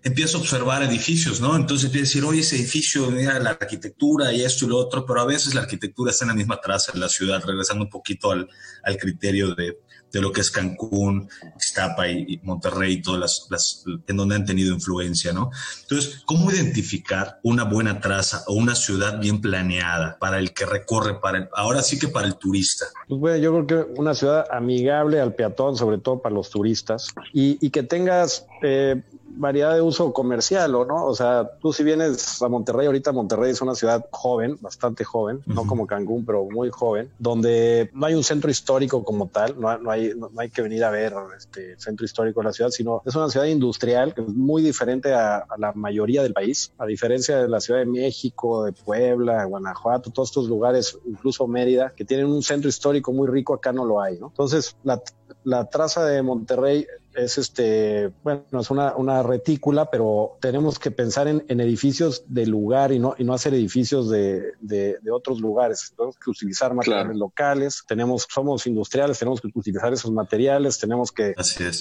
empieza 0.02 0.38
a 0.38 0.42
observar 0.42 0.84
edificios, 0.84 1.40
¿no? 1.40 1.56
Entonces 1.56 1.86
empieza 1.86 2.04
a 2.04 2.10
decir, 2.10 2.24
oye, 2.26 2.42
ese 2.42 2.58
edificio, 2.58 3.10
mira 3.12 3.40
la 3.40 3.52
arquitectura 3.52 4.34
y 4.34 4.44
esto 4.44 4.66
y 4.66 4.70
lo 4.70 4.78
otro, 4.78 5.06
pero 5.06 5.22
a 5.22 5.26
veces 5.26 5.54
la 5.54 5.62
arquitectura 5.62 6.12
está 6.12 6.26
en 6.26 6.30
la 6.30 6.36
misma 6.36 6.60
traza 6.60 6.92
de 6.92 7.00
la 7.00 7.08
ciudad, 7.08 7.44
regresando 7.46 7.86
un 7.86 7.90
poquito 7.90 8.32
al, 8.32 8.50
al 8.84 8.98
criterio 8.98 9.56
de, 9.56 9.78
de 10.14 10.22
lo 10.22 10.32
que 10.32 10.42
es 10.42 10.52
Cancún, 10.52 11.28
Ixtapa 11.56 12.08
y, 12.08 12.40
Monterrey, 12.44 13.02
todas 13.02 13.48
las, 13.50 13.84
en 14.08 14.16
donde 14.16 14.36
han 14.36 14.46
tenido 14.46 14.72
influencia, 14.72 15.34
¿no? 15.34 15.50
Entonces, 15.82 16.22
¿cómo 16.26 16.52
identificar 16.52 17.40
una 17.42 17.64
buena 17.64 18.00
traza 18.00 18.44
o 18.48 18.54
una 18.54 18.76
ciudad 18.76 19.20
bien 19.20 19.42
planeada 19.42 20.18
para 20.20 20.38
el 20.38 20.54
que 20.54 20.68
recorre, 20.68 21.20
para 21.20 21.40
el, 21.40 21.50
ahora 21.56 21.82
sí 21.82 21.98
que 21.98 22.08
para 22.08 22.28
el 22.28 22.36
turista? 22.36 22.86
Pues 23.08 23.20
bueno, 23.20 23.38
yo 23.38 23.66
creo 23.66 23.68
que 23.68 24.00
una 24.00 24.14
ciudad 24.14 24.46
amigable 24.52 25.20
al 25.20 25.34
peatón, 25.34 25.76
sobre 25.76 25.98
todo 25.98 26.22
para 26.22 26.36
los 26.36 26.52
turistas, 26.52 27.08
y, 27.34 27.72
que 27.74 27.82
tengas 27.82 28.46
eh, 28.62 29.02
variedad 29.36 29.74
de 29.74 29.82
uso 29.82 30.14
comercial, 30.14 30.74
¿o 30.76 30.86
no? 30.86 31.06
O 31.06 31.16
sea, 31.16 31.50
tú 31.60 31.74
si 31.74 31.84
vienes 31.84 32.42
a 32.42 32.50
Monterrey, 32.50 32.88
ahorita 32.88 33.12
Monterrey 33.12 33.52
es 33.52 33.62
una 33.62 33.76
ciudad 33.76 34.06
joven, 34.12 34.58
bastante 34.62 35.04
joven, 35.04 35.42
no 35.46 35.66
como 35.66 35.88
Cancún, 35.88 36.26
pero 36.26 36.46
muy 36.46 36.70
joven, 36.70 37.10
donde 37.20 37.90
no 37.94 38.06
hay 38.06 38.14
un 38.14 38.24
centro 38.24 38.50
histórico 38.50 39.04
como 39.04 39.28
tal, 39.28 39.60
no, 39.60 39.70
hay, 39.90 40.14
no, 40.16 40.30
hay 40.38 40.50
que 40.50 40.62
venir 40.62 40.84
a 40.84 40.90
ver 40.90 41.14
este 41.38 41.80
centro 41.80 42.06
histórico 42.06 42.42
de 42.42 42.46
la 42.46 42.54
ciudad, 42.54 42.70
sino 42.70 43.02
es 43.06 43.16
una 43.16 43.30
ciudad 43.30 43.46
industrial 43.46 44.14
que 44.14 44.22
es 44.22 44.28
muy 44.28 44.62
diferente 44.62 45.14
a, 45.14 45.46
la 45.58 45.72
mayoría 45.74 46.24
del 46.24 46.34
país, 46.34 46.72
a 46.78 46.86
diferencia 46.86 47.38
de 47.38 47.48
la 47.48 47.60
Ciudad 47.60 47.80
de 47.80 47.86
México, 47.86 48.64
de 48.64 48.74
Puebla, 48.74 49.46
Guanajuato, 49.46 50.12
todos 50.12 50.30
estos 50.30 50.48
lugares, 50.48 50.98
incluso 51.06 51.48
Mérida, 51.48 51.94
que 51.96 52.06
tienen 52.06 52.28
un 52.28 52.44
centro 52.44 52.70
histórico 52.70 53.12
muy 53.12 53.28
rico, 53.28 53.54
acá 53.54 53.72
no 53.72 53.86
lo 53.86 54.02
hay, 54.02 54.20
¿no? 54.20 54.28
Entonces, 54.28 54.76
la, 54.84 55.02
la 55.44 55.70
traza 55.70 56.06
de 56.06 56.22
Monterrey 56.22 56.86
es 57.16 57.38
este, 57.38 58.12
bueno, 58.24 58.44
es 58.60 58.70
una, 58.70 58.96
una 58.96 59.24
retícula, 59.24 59.90
pero 59.90 60.38
tenemos 60.42 60.80
que 60.80 60.92
pensar 60.92 61.28
en, 61.28 61.44
edificios 61.48 62.24
de 62.28 62.46
lugar 62.46 62.92
y 62.92 63.00
no, 63.00 63.16
y 63.18 63.24
no 63.24 63.34
hacer 63.34 63.54
edificios 63.54 64.10
de, 64.10 64.54
de, 64.60 64.98
otros 65.12 65.40
lugares. 65.40 65.94
Tenemos 65.96 66.18
que 66.18 66.30
utilizar 66.32 66.74
materiales 66.74 67.16
locales, 67.16 67.84
tenemos, 67.88 68.28
somos 68.30 68.66
industriales, 68.68 69.20
tenemos 69.20 69.42
que 69.42 69.50
utilizar 69.54 69.94
esos 69.94 70.12
materiales, 70.12 70.80
tenemos 70.80 71.12
que, 71.12 71.34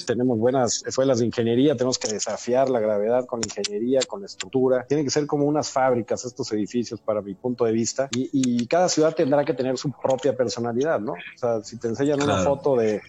tenemos 0.05 0.37
buenas 0.37 0.83
escuelas 0.85 1.19
de 1.19 1.25
ingeniería, 1.25 1.75
tenemos 1.75 1.97
que 1.97 2.09
desafiar 2.09 2.69
la 2.69 2.79
gravedad 2.79 3.25
con 3.25 3.39
ingeniería, 3.39 4.01
con 4.07 4.23
estructura. 4.23 4.85
Tienen 4.87 5.05
que 5.05 5.11
ser 5.11 5.25
como 5.25 5.45
unas 5.45 5.69
fábricas 5.69 6.25
estos 6.25 6.51
edificios 6.51 7.01
para 7.01 7.21
mi 7.21 7.33
punto 7.33 7.65
de 7.65 7.71
vista 7.71 8.07
y, 8.11 8.29
y 8.31 8.67
cada 8.67 8.89
ciudad 8.89 9.15
tendrá 9.15 9.43
que 9.43 9.53
tener 9.53 9.77
su 9.77 9.91
propia 9.91 10.35
personalidad, 10.35 10.99
¿no? 10.99 11.13
O 11.13 11.37
sea, 11.37 11.61
si 11.63 11.77
te 11.77 11.87
enseñan 11.87 12.21
una 12.21 12.43
foto 12.43 12.75
de 12.75 13.01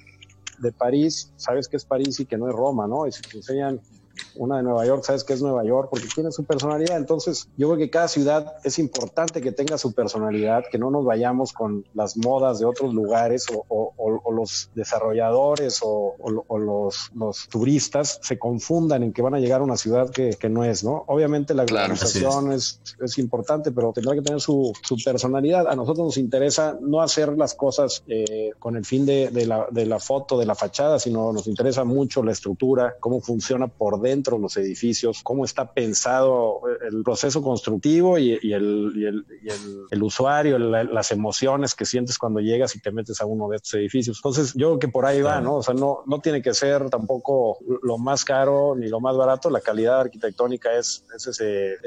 de 0.65 0.73
París, 0.73 1.33
sabes 1.37 1.69
que 1.69 1.77
es 1.77 1.85
París 1.85 2.19
y 2.19 2.27
que 2.27 2.37
no 2.37 2.49
es 2.49 2.55
Roma, 2.55 2.89
¿no? 2.89 3.07
Y 3.07 3.13
si 3.13 3.23
te 3.23 3.37
enseñan 3.37 3.81
una 4.37 4.59
de 4.59 4.63
Nueva 4.63 4.87
York, 4.87 5.05
sabes 5.05 5.25
que 5.25 5.33
es 5.33 5.43
Nueva 5.43 5.65
York 5.65 5.89
porque 5.91 6.07
tiene 6.13 6.33
su 6.33 6.45
personalidad. 6.45 6.97
Entonces, 6.97 7.49
yo 7.57 7.69
creo 7.69 7.79
que 7.79 7.91
cada 7.91 8.09
ciudad 8.09 8.55
es 8.65 8.79
importante 8.79 9.41
que 9.41 9.53
tenga 9.53 9.79
su 9.79 9.93
personalidad, 9.93 10.65
que 10.71 10.79
no 10.79 10.91
nos 10.91 11.05
vayamos 11.05 11.53
con 11.53 11.85
las 11.95 12.17
modas 12.17 12.59
de 12.59 12.65
otros 12.65 12.95
lugares 12.95 13.47
o, 13.53 13.65
o, 13.97 14.33
los 14.33 14.71
desarrolladores 14.75 15.81
o, 15.83 16.15
los, 16.59 17.11
los, 17.15 17.49
turistas 17.49 18.19
se 18.23 18.39
confundan 18.39 19.03
en 19.03 19.13
que 19.13 19.23
van 19.23 19.35
a 19.35 19.39
llegar 19.39 19.61
a 19.61 19.65
una 19.65 19.77
ciudad 19.77 20.11
que, 20.11 20.31
que 20.31 20.49
no 20.49 20.65
es, 20.65 20.83
¿no? 20.83 21.05
Obviamente 21.07 21.55
la 21.55 21.63
organización 21.63 22.53
es. 22.53 22.81
es. 23.01 23.19
importante, 23.19 23.71
pero 23.71 23.93
tendrá 23.93 24.15
que 24.15 24.23
tener 24.23 24.41
su, 24.41 24.73
su, 24.83 24.97
personalidad. 25.05 25.69
A 25.69 25.77
nosotros 25.77 26.07
nos 26.07 26.17
interesa 26.17 26.77
no 26.81 27.01
hacer 27.01 27.37
las 27.37 27.55
cosas 27.55 28.03
eh, 28.09 28.53
con 28.59 28.77
el 28.77 28.85
fin 28.85 29.07
de, 29.07 29.31
de, 29.31 29.47
la, 29.47 29.69
de 29.71 29.87
la 29.87 30.01
foto, 30.01 30.39
de 30.39 30.47
la 30.47 30.55
fachada, 30.55 30.99
sino 30.99 31.33
nos 31.33 31.47
interesa 31.47 31.85
mucho 31.85 32.23
la 32.23 32.33
estructura, 32.33 32.97
cómo 32.99 33.21
funciona 33.21 33.69
por 33.69 34.01
dentro 34.05 34.39
los 34.39 34.57
edificios, 34.57 35.23
cómo 35.23 35.45
está 35.45 35.73
pensado 35.73 36.61
el 36.87 37.03
proceso 37.03 37.43
constructivo 37.43 38.19
y, 38.19 38.39
y, 38.43 38.53
el, 38.53 38.93
y, 38.95 39.07
el, 39.07 39.25
el, 39.91 40.03
usuario, 40.03 40.59
las 40.59 41.11
emociones 41.11 41.75
que 41.75 41.85
sientes 41.85 42.19
cuando 42.19 42.41
llegas 42.41 42.77
y 42.77 42.81
te 42.81 42.93
metes 42.93 43.21
a 43.21 43.27
uno 43.27 43.49
de 43.49 43.57
estos 43.57 43.75
edificios. 43.75 44.19
Entonces, 44.19 44.53
yo 44.55 44.69
creo 44.69 44.79
que 44.79 44.89
por 44.89 45.07
ahí 45.07 45.23
va, 45.23 45.41
¿no? 45.41 45.57
O 45.57 45.63
sea, 45.63 45.75
no, 45.75 46.03
no 46.07 46.21
tiene 46.21 46.43
que 46.43 46.55
ser 46.55 46.91
tampoco 46.91 47.59
lo 47.83 47.99
más 47.99 48.25
caro 48.25 48.75
ni 48.77 48.89
lo 48.89 49.01
más 49.01 49.17
barato, 49.17 49.51
la 49.51 49.61
calidad 49.61 50.01
arquitectónica 50.01 50.73
es, 50.75 51.05
es 51.17 51.27
ese, 51.27 51.79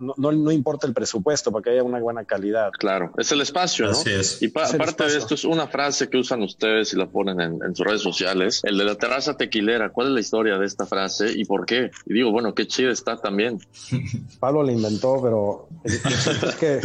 no, 0.00 0.32
no, 0.32 0.50
importa 0.50 0.86
el 0.86 0.94
presupuesto 0.94 1.52
para 1.52 1.62
que 1.62 1.70
haya 1.70 1.82
una 1.82 2.00
buena 2.00 2.24
calidad. 2.24 2.70
Claro, 2.78 3.12
es 3.18 3.30
el 3.32 3.40
espacio, 3.40 3.86
¿no? 3.86 3.92
Así 3.92 4.10
es. 4.10 4.42
Y 4.42 4.46
aparte 4.46 5.04
de 5.04 5.18
esto, 5.18 5.34
es 5.34 5.44
una 5.44 5.68
frase 5.68 6.08
que 6.08 6.16
usan 6.16 6.42
ustedes 6.42 6.92
y 6.92 6.96
la 6.96 7.06
ponen 7.06 7.40
en, 7.40 7.58
en, 7.62 7.74
sus 7.74 7.86
redes 7.86 8.02
sociales, 8.02 8.60
el 8.64 8.78
de 8.78 8.84
la 8.84 8.94
terraza 8.94 9.36
tequilera. 9.36 9.90
¿Cuál 9.90 10.08
es 10.08 10.12
la 10.14 10.20
historia 10.20 10.58
de 10.58 10.66
esta 10.66 10.86
frase 10.86 11.32
y 11.32 11.44
por 11.44 11.65
qué? 11.66 11.90
Y 12.06 12.14
digo, 12.14 12.30
bueno, 12.30 12.54
qué 12.54 12.66
chido 12.66 12.90
está 12.90 13.16
también. 13.20 13.58
Pablo 14.40 14.62
la 14.62 14.72
inventó, 14.72 15.20
pero 15.22 15.68
es 15.84 16.54
que 16.56 16.80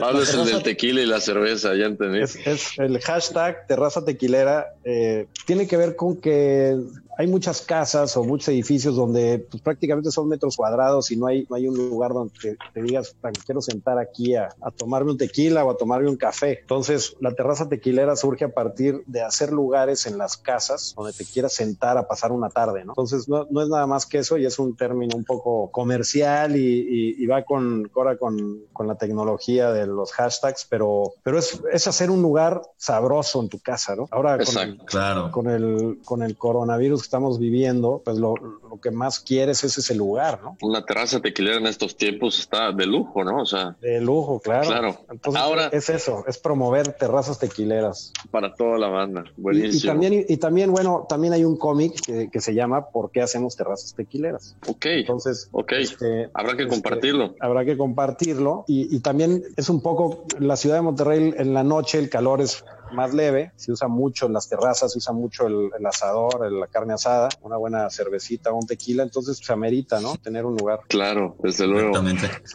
Pablo 0.00 0.22
es 0.22 0.34
el 0.34 0.46
del 0.46 0.62
tequila 0.62 1.02
y 1.02 1.06
la 1.06 1.20
cerveza, 1.20 1.74
ya 1.74 1.86
entendí. 1.86 2.20
Es, 2.20 2.78
el 2.78 2.98
hashtag 3.00 3.66
terraza 3.66 4.04
tequilera. 4.04 4.66
Eh, 4.84 5.26
tiene 5.46 5.66
que 5.66 5.76
ver 5.76 5.96
con 5.96 6.16
que 6.16 6.76
hay 7.18 7.26
muchas 7.26 7.62
casas 7.62 8.16
o 8.16 8.24
muchos 8.24 8.48
edificios 8.48 8.94
donde 8.94 9.46
pues, 9.50 9.62
prácticamente 9.62 10.10
son 10.10 10.28
metros 10.28 10.56
cuadrados 10.56 11.10
y 11.10 11.16
no 11.16 11.26
hay, 11.26 11.46
no 11.48 11.56
hay 11.56 11.66
un 11.66 11.76
lugar 11.76 12.12
donde 12.12 12.32
te, 12.72 12.82
digas, 12.82 13.16
quiero 13.44 13.62
sentar 13.62 13.98
aquí 13.98 14.34
a, 14.34 14.50
tomarme 14.76 15.12
un 15.12 15.18
tequila 15.18 15.64
o 15.64 15.70
a 15.70 15.76
tomarme 15.76 16.10
un 16.10 16.16
café. 16.16 16.58
Entonces, 16.60 17.16
la 17.20 17.32
terraza 17.32 17.68
tequilera 17.68 18.16
surge 18.16 18.44
a 18.44 18.52
partir 18.52 19.02
de 19.06 19.22
hacer 19.22 19.52
lugares 19.52 20.06
en 20.06 20.18
las 20.18 20.36
casas 20.36 20.94
donde 20.96 21.12
te 21.12 21.24
quieras 21.24 21.54
sentar 21.54 21.96
a 21.96 22.06
pasar 22.06 22.32
una 22.32 22.50
tarde, 22.50 22.84
¿no? 22.84 22.92
Entonces, 22.92 23.28
no, 23.28 23.46
no 23.50 23.62
es 23.62 23.68
nada 23.68 23.86
más 23.86 24.04
que 24.04 24.18
eso 24.18 24.36
y 24.36 24.44
es 24.44 24.58
un 24.58 24.76
término 24.76 25.16
un 25.16 25.24
poco 25.24 25.70
comercial 25.70 26.56
y, 26.56 27.26
va 27.26 27.42
con, 27.42 27.90
ahora 27.96 28.16
con, 28.16 28.60
con, 28.72 28.86
la 28.86 28.94
tecnología 28.94 29.72
de 29.72 29.86
los 29.86 30.12
hashtags, 30.12 30.64
pero, 30.70 31.14
pero 31.24 31.38
es, 31.38 31.60
es 31.72 31.88
hacer 31.88 32.08
un 32.08 32.22
lugar 32.22 32.62
sabroso 32.76 33.42
en 33.42 33.48
tu 33.48 33.58
casa, 33.58 33.96
¿no? 33.96 34.06
Ahora, 34.12 34.38
con, 34.38 34.76
claro. 34.86 35.32
con, 35.32 35.50
el, 35.50 35.98
con 36.04 36.22
el 36.22 36.36
coronavirus 36.36 37.05
estamos 37.06 37.38
viviendo, 37.38 38.02
pues 38.04 38.18
lo, 38.18 38.34
que 38.82 38.90
más 38.90 39.20
quieres 39.20 39.64
es 39.64 39.78
ese 39.78 39.94
lugar, 39.94 40.40
¿no? 40.42 40.56
Una 40.60 40.84
terraza 40.84 41.20
tequilera 41.20 41.56
en 41.56 41.66
estos 41.66 41.96
tiempos 41.96 42.38
está 42.38 42.72
de 42.72 42.86
lujo, 42.86 43.24
¿no? 43.24 43.42
O 43.42 43.46
sea. 43.46 43.76
De 43.80 44.00
lujo, 44.00 44.40
claro. 44.40 44.66
Claro. 44.66 44.98
Entonces, 45.10 45.42
Ahora, 45.42 45.68
es 45.72 45.88
eso, 45.88 46.24
es 46.26 46.38
promover 46.38 46.92
terrazas 46.92 47.38
tequileras. 47.38 48.12
Para 48.30 48.54
toda 48.54 48.78
la 48.78 48.88
banda. 48.88 49.24
Buenísimo. 49.36 49.78
Y, 49.78 49.86
también, 49.86 50.26
y, 50.28 50.36
también, 50.36 50.72
bueno, 50.72 51.06
también 51.08 51.32
hay 51.32 51.44
un 51.44 51.56
cómic 51.56 51.94
que, 52.30 52.40
se 52.40 52.54
llama 52.54 52.90
¿Por 52.90 53.10
qué 53.10 53.22
hacemos 53.22 53.56
terrazas 53.56 53.94
tequileras? 53.94 54.56
Ok. 54.66 54.86
Entonces, 54.86 55.48
ok. 55.52 55.72
Este, 55.72 56.28
habrá 56.34 56.56
que 56.56 56.64
este, 56.64 56.74
compartirlo. 56.74 57.34
Habrá 57.40 57.64
que 57.64 57.76
compartirlo. 57.76 58.64
Y, 58.66 58.94
y 58.94 59.00
también 59.00 59.42
es 59.56 59.68
un 59.68 59.80
poco 59.80 60.24
la 60.38 60.56
ciudad 60.56 60.76
de 60.76 60.82
Monterrey 60.82 61.34
en 61.36 61.54
la 61.54 61.64
noche, 61.64 61.98
el 61.98 62.10
calor 62.10 62.40
es 62.40 62.64
más 62.92 63.14
leve, 63.14 63.52
se 63.56 63.72
usa 63.72 63.88
mucho 63.88 64.26
en 64.26 64.32
las 64.32 64.48
terrazas, 64.48 64.92
se 64.92 64.98
usa 64.98 65.12
mucho 65.12 65.46
el, 65.46 65.70
asador, 65.86 66.50
la 66.50 66.66
carne 66.66 66.94
asada, 66.94 67.28
una 67.42 67.56
buena 67.56 67.90
cervecita, 67.90 68.52
un 68.52 68.66
tequila, 68.66 69.02
entonces 69.02 69.38
se 69.38 69.52
amerita, 69.52 70.00
¿no? 70.00 70.16
Tener 70.16 70.44
un 70.44 70.56
lugar. 70.56 70.80
Claro, 70.88 71.36
desde 71.42 71.66
luego. 71.66 71.96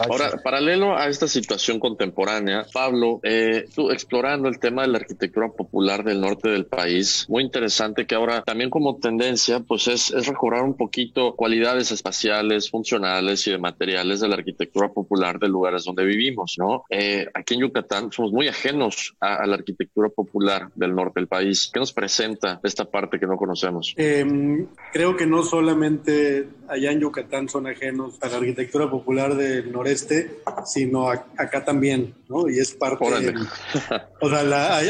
Ahora, 0.10 0.32
paralelo 0.44 0.98
a 0.98 1.08
esta 1.08 1.28
situación 1.28 1.80
contemporánea, 1.80 2.65
Pablo, 2.74 3.20
eh, 3.24 3.65
tú 3.74 3.91
explorando 3.91 4.48
el 4.48 4.60
tema 4.60 4.84
de 4.84 4.89
la 4.89 4.98
arquitectura 5.00 5.50
popular 5.50 6.04
del 6.04 6.22
norte 6.22 6.50
del 6.50 6.65
país, 6.65 7.26
muy 7.30 7.44
interesante 7.44 8.06
que 8.06 8.15
ahora 8.15 8.44
también 8.44 8.70
como 8.70 8.98
tendencia, 8.98 9.60
pues 9.60 9.88
es, 9.88 10.12
es 10.12 10.28
recobrar 10.28 10.63
un 10.63 10.76
poquito 10.76 11.36
cualidades 11.36 11.91
espaciales, 11.91 12.70
funcionales 12.70 13.46
y 13.48 13.52
de 13.52 13.58
materiales 13.58 14.20
de 14.20 14.28
la 14.28 14.36
arquitectura 14.36 14.89
popular 14.89 15.39
de 15.39 15.48
lugares 15.48 15.84
donde 15.84 16.06
vivimos, 16.06 16.56
¿no? 16.58 16.84
Eh, 16.89 17.28
aquí 17.34 17.56
en 17.56 17.62
Yucatán 17.62 18.12
somos 18.12 18.32
muy 18.32 18.48
ajenos 18.48 19.15
a, 19.20 19.36
a 19.36 19.48
la 19.48 19.56
arquitectura 19.56 20.10
popular 20.10 20.20
popular 20.23 20.69
del 20.75 20.95
norte 20.95 21.19
del 21.19 21.27
país. 21.27 21.69
¿Qué 21.73 21.79
nos 21.79 21.93
presenta 21.93 22.60
esta 22.63 22.86
parte 22.86 23.19
que 23.19 23.25
no 23.25 23.38
conocemos? 23.38 23.93
Em, 23.97 24.67
creo 24.93 25.15
que 25.15 25.25
no 25.25 25.43
solamente 25.43 26.47
allá 26.67 26.91
en 26.91 26.99
Yucatán 26.99 27.49
son 27.49 27.67
ajenos 27.67 28.17
a 28.21 28.27
la 28.27 28.38
arquitectura 28.38 28.89
popular 28.89 29.36
del 29.36 29.71
noreste, 29.71 30.41
sino 30.65 31.10
acá 31.10 31.65
también, 31.65 32.13
¿no? 32.29 32.47
Y 32.47 32.60
es 32.60 32.73
parte... 32.73 33.34
o 34.21 34.29
sea, 34.29 34.39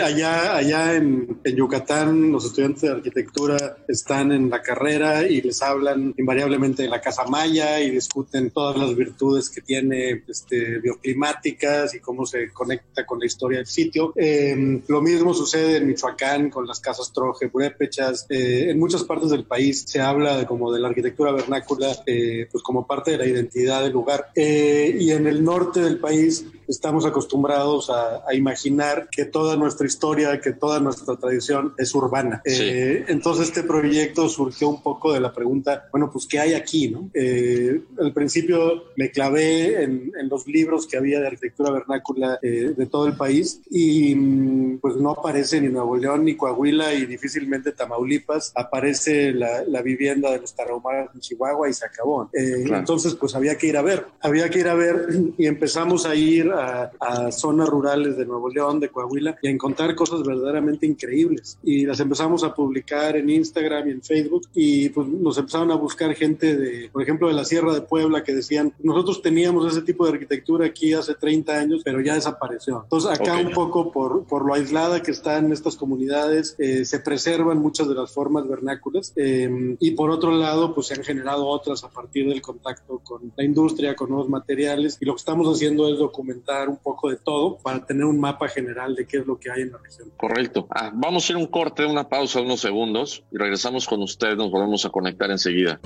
allá, 0.06 0.56
allá 0.56 0.96
en, 0.96 1.40
en, 1.44 1.56
Yucatán 1.56 2.32
los 2.32 2.46
estudiantes 2.46 2.82
de 2.82 2.90
arquitectura 2.90 3.78
están 3.88 4.32
en 4.32 4.50
la 4.50 4.62
carrera 4.62 5.28
y 5.28 5.42
les 5.42 5.62
hablan 5.62 6.14
invariablemente 6.18 6.84
de 6.84 6.90
la 6.90 7.02
Casa 7.02 7.24
Maya 7.26 7.80
y 7.80 7.90
discuten 7.90 8.52
todas 8.52 8.78
las 8.78 8.96
virtudes 8.96 9.50
que 9.50 9.62
tiene 9.62 10.24
este, 10.28 10.80
bioclimáticas 10.80 11.96
y 11.96 12.00
cómo 12.00 12.26
se 12.26 12.50
conecta 12.52 13.06
con 13.06 13.20
la 13.20 13.26
historia 13.26 13.60
del 13.60 13.68
sitio. 13.68 14.14
Eh, 14.16 14.82
lo 14.88 15.02
mismo 15.02 15.21
mismo 15.22 15.34
sucede 15.34 15.78
en 15.78 15.88
Michoacán 15.88 16.50
con 16.50 16.66
las 16.66 16.80
casas 16.80 17.14
troje, 17.14 17.48
purépechas. 17.48 18.26
Eh, 18.30 18.72
en 18.72 18.80
muchas 18.80 19.04
partes 19.04 19.30
del 19.30 19.46
país 19.46 19.84
se 19.88 20.02
habla 20.02 20.38
de, 20.38 20.46
como 20.46 20.72
de 20.72 20.80
la 20.80 20.88
arquitectura 20.88 21.32
vernácula, 21.32 21.96
eh, 22.06 22.48
pues 22.52 22.64
como 22.64 22.88
parte 22.88 23.12
de 23.12 23.18
la 23.18 23.26
identidad 23.26 23.84
del 23.84 23.94
lugar. 23.94 24.32
Eh, 24.36 24.98
y 25.00 25.12
en 25.12 25.28
el 25.28 25.44
norte 25.44 25.82
del 25.82 26.00
país 26.00 26.46
estamos 26.72 27.06
acostumbrados 27.06 27.90
a, 27.90 28.22
imaginar 28.34 29.10
que 29.12 29.26
toda 29.26 29.58
nuestra 29.58 29.86
historia, 29.86 30.40
que 30.40 30.54
toda 30.54 30.80
nuestra 30.80 31.18
tradición 31.18 31.74
es 31.78 31.94
urbana. 31.94 32.42
Eh, 32.46 33.04
entonces 33.10 33.50
este 33.50 33.64
proyecto 33.64 34.30
surgió 34.30 34.70
un 34.70 34.82
poco 34.82 35.12
de 35.12 35.20
la 35.20 35.34
pregunta, 35.34 35.90
bueno, 35.92 36.10
pues 36.12 36.26
¿qué 36.26 36.40
hay 36.40 36.54
aquí? 36.54 36.88
No? 36.88 37.10
Eh, 37.14 37.82
al 38.00 38.14
principio 38.14 38.86
me 38.96 39.12
clavé 39.12 39.84
en, 39.84 40.12
los 40.30 40.48
libros 40.48 40.88
que 40.88 40.96
había 40.96 41.20
de 41.20 41.28
arquitectura 41.28 41.72
vernácula 41.72 42.40
eh, 42.42 42.74
de 42.78 42.86
todo 42.86 43.06
el 43.06 43.18
país 43.18 43.62
y 43.70 44.16
mm, 44.16 44.80
pues 44.80 44.96
no 44.96 45.12
aparece 45.12 45.60
ni 45.60 45.68
Nuevo 45.68 45.98
León 45.98 46.24
ni 46.24 46.38
Coahuila 46.38 46.94
y 46.94 47.06
difícilmente 47.06 47.74
Tamaulipas, 47.74 48.54
aparece 48.56 49.34
la, 49.34 49.82
vivienda 49.82 50.32
de 50.32 50.40
los 50.40 50.56
tarahumaras 50.56 51.10
en 51.14 51.20
Chihuahua 51.20 51.68
y 51.68 51.74
se 51.74 51.86
acabó. 51.86 52.30
Entonces 52.34 53.16
pues 53.16 53.36
había 53.36 53.58
que 53.58 53.68
ir 53.68 53.78
a 53.78 53.82
ver, 53.82 54.06
había 54.22 54.48
que 54.50 54.60
ir 54.60 54.68
a 54.70 54.76
ver 54.76 55.08
y 55.38 55.48
empezamos 55.48 56.06
a 56.06 56.16
ir 56.16 56.50
a 56.52 56.61
a, 56.62 57.32
zonas 57.32 57.70
rurales 57.70 58.18
de 58.18 58.26
Nuevo 58.26 58.50
León, 58.50 58.80
de 58.80 58.90
Coahuila, 58.90 59.38
y 59.42 59.48
a 59.48 59.52
encontrar 59.52 59.96
cosas 59.96 60.24
verdaderamente 60.24 60.86
increíbles. 60.86 61.58
Y 61.64 61.86
las 61.86 62.00
empezamos 62.00 62.44
a 62.44 62.54
publicar 62.54 63.16
en 63.16 63.30
Instagram 63.30 63.88
y 63.88 63.92
en 63.92 64.02
Facebook, 64.02 64.48
y 64.54 64.90
pues 64.90 65.08
nos 65.08 65.38
empezaron 65.38 65.72
a 65.72 65.76
buscar 65.76 66.14
gente 66.16 66.56
de, 66.56 66.90
por 66.90 67.02
ejemplo, 67.02 67.28
de 67.28 67.34
la 67.34 67.46
Sierra 67.46 67.74
de 67.74 67.82
Puebla, 67.82 68.24
que 68.24 68.34
decían, 68.34 68.74
nosotros 68.80 69.22
teníamos 69.22 69.72
ese 69.72 69.82
tipo 69.82 70.06
de 70.06 70.14
arquitectura 70.14 70.66
aquí 70.66 70.94
hace 70.94 71.16
30 71.16 71.54
años, 71.54 71.82
pero 71.84 72.02
ya 72.02 72.16
desapareció. 72.16 72.82
Entonces, 72.84 73.12
acá 73.12 73.38
un 73.38 73.52
poco 73.52 73.92
por, 73.92 74.26
por 74.26 74.46
lo 74.46 74.54
aislada 74.54 75.02
que 75.02 75.12
están 75.12 75.52
estas 75.52 75.76
comunidades, 75.76 76.56
eh, 76.60 76.86
se 76.86 77.00
preservan 77.00 77.60
muchas 77.60 77.88
de 77.88 77.96
las 77.96 78.12
formas 78.12 78.48
vernáculas, 78.48 79.14
em, 79.16 79.78
y 79.80 79.92
por 79.92 80.10
otro 80.10 80.32
lado, 80.32 80.74
pues 80.74 80.88
se 80.88 80.96
han 80.96 81.04
generado 81.04 81.48
otras 81.48 81.84
a 81.84 81.90
partir 81.90 82.28
del 82.28 82.42
contacto 82.42 83.00
con 83.04 83.32
la 83.36 83.44
industria, 83.44 83.96
con 83.96 84.10
nuevos 84.10 84.30
materiales, 84.30 84.98
y 85.00 85.06
lo 85.06 85.14
que 85.14 85.20
estamos 85.20 85.48
haciendo 85.54 85.88
es 85.92 85.98
documentar 85.98 86.51
un 86.70 86.78
poco 86.78 87.10
de 87.10 87.18
todo 87.18 87.58
para 87.58 87.86
tener 87.86 88.06
un 88.06 88.20
mapa 88.20 88.48
general 88.48 88.96
de 88.96 89.06
qué 89.06 89.18
es 89.18 89.26
lo 89.26 89.40
que 89.40 89.52
hay 89.52 89.62
en 89.62 89.72
la 89.72 89.78
región. 89.78 90.12
Correcto. 90.18 90.68
Ah, 90.70 90.92
vamos 90.94 91.28
a 91.28 91.34
ir 91.34 91.38
un 91.38 91.48
corte, 91.48 91.86
una 91.86 92.08
pausa, 92.08 92.42
unos 92.42 92.60
segundos 92.60 93.24
y 93.32 93.38
regresamos 93.38 93.86
con 93.88 94.02
usted. 94.02 94.36
Nos 94.36 94.52
volvemos 94.52 94.86
a 94.86 94.90
conectar 94.90 95.30
enseguida. 95.32 95.80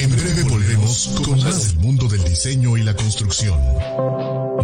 En 0.00 0.10
breve 0.10 0.42
volvemos 0.50 1.20
con 1.24 1.42
más 1.42 1.74
del 1.74 1.84
mundo 1.84 2.06
del 2.08 2.22
diseño 2.24 2.76
y 2.76 2.82
la 2.82 2.94
construcción. 2.94 3.58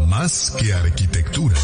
Más 0.09 0.55
que 0.59 0.73
arquitectura. 0.73 1.57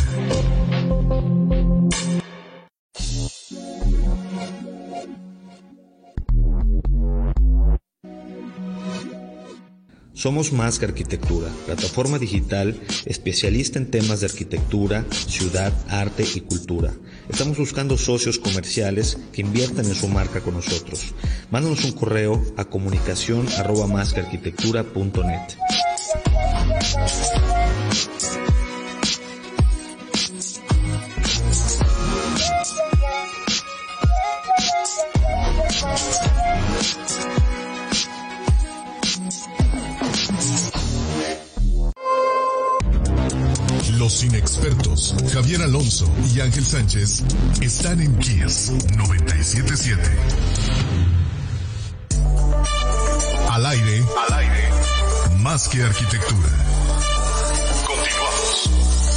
Somos 10.19 10.53
Más 10.53 10.81
que 10.81 10.85
Arquitectura, 10.85 11.49
plataforma 11.65 12.19
digital 12.19 12.75
especialista 13.07 13.79
en 13.79 13.89
temas 13.89 14.19
de 14.19 14.27
arquitectura, 14.27 15.05
ciudad, 15.13 15.73
arte 15.89 16.25
y 16.35 16.41
cultura. 16.41 16.93
Estamos 17.29 17.57
buscando 17.57 17.97
socios 17.97 18.41
comerciales 18.41 19.17
que 19.33 19.43
inviertan 19.43 19.87
en 19.87 19.95
su 19.95 20.09
marca 20.09 20.41
con 20.41 20.55
nosotros. 20.55 21.15
Mándanos 21.53 21.85
un 21.85 21.93
correo 21.93 22.45
a 22.57 22.65
comunicación 22.65 23.47
arroba 23.59 23.87
Ríos, 44.09 45.15
Javier 45.35 45.61
Alonso 45.61 46.11
y 46.35 46.41
Ángel 46.41 46.65
Sánchez 46.65 47.23
están 47.61 48.01
en 48.01 48.17
Kiss 48.19 48.73
977. 48.97 50.01
Al 53.51 53.67
aire, 53.67 54.03
al 54.27 54.39
aire, 54.39 54.71
más 55.41 55.69
que 55.69 55.83
arquitectura. 55.83 56.49
Continuamos. 57.87 59.08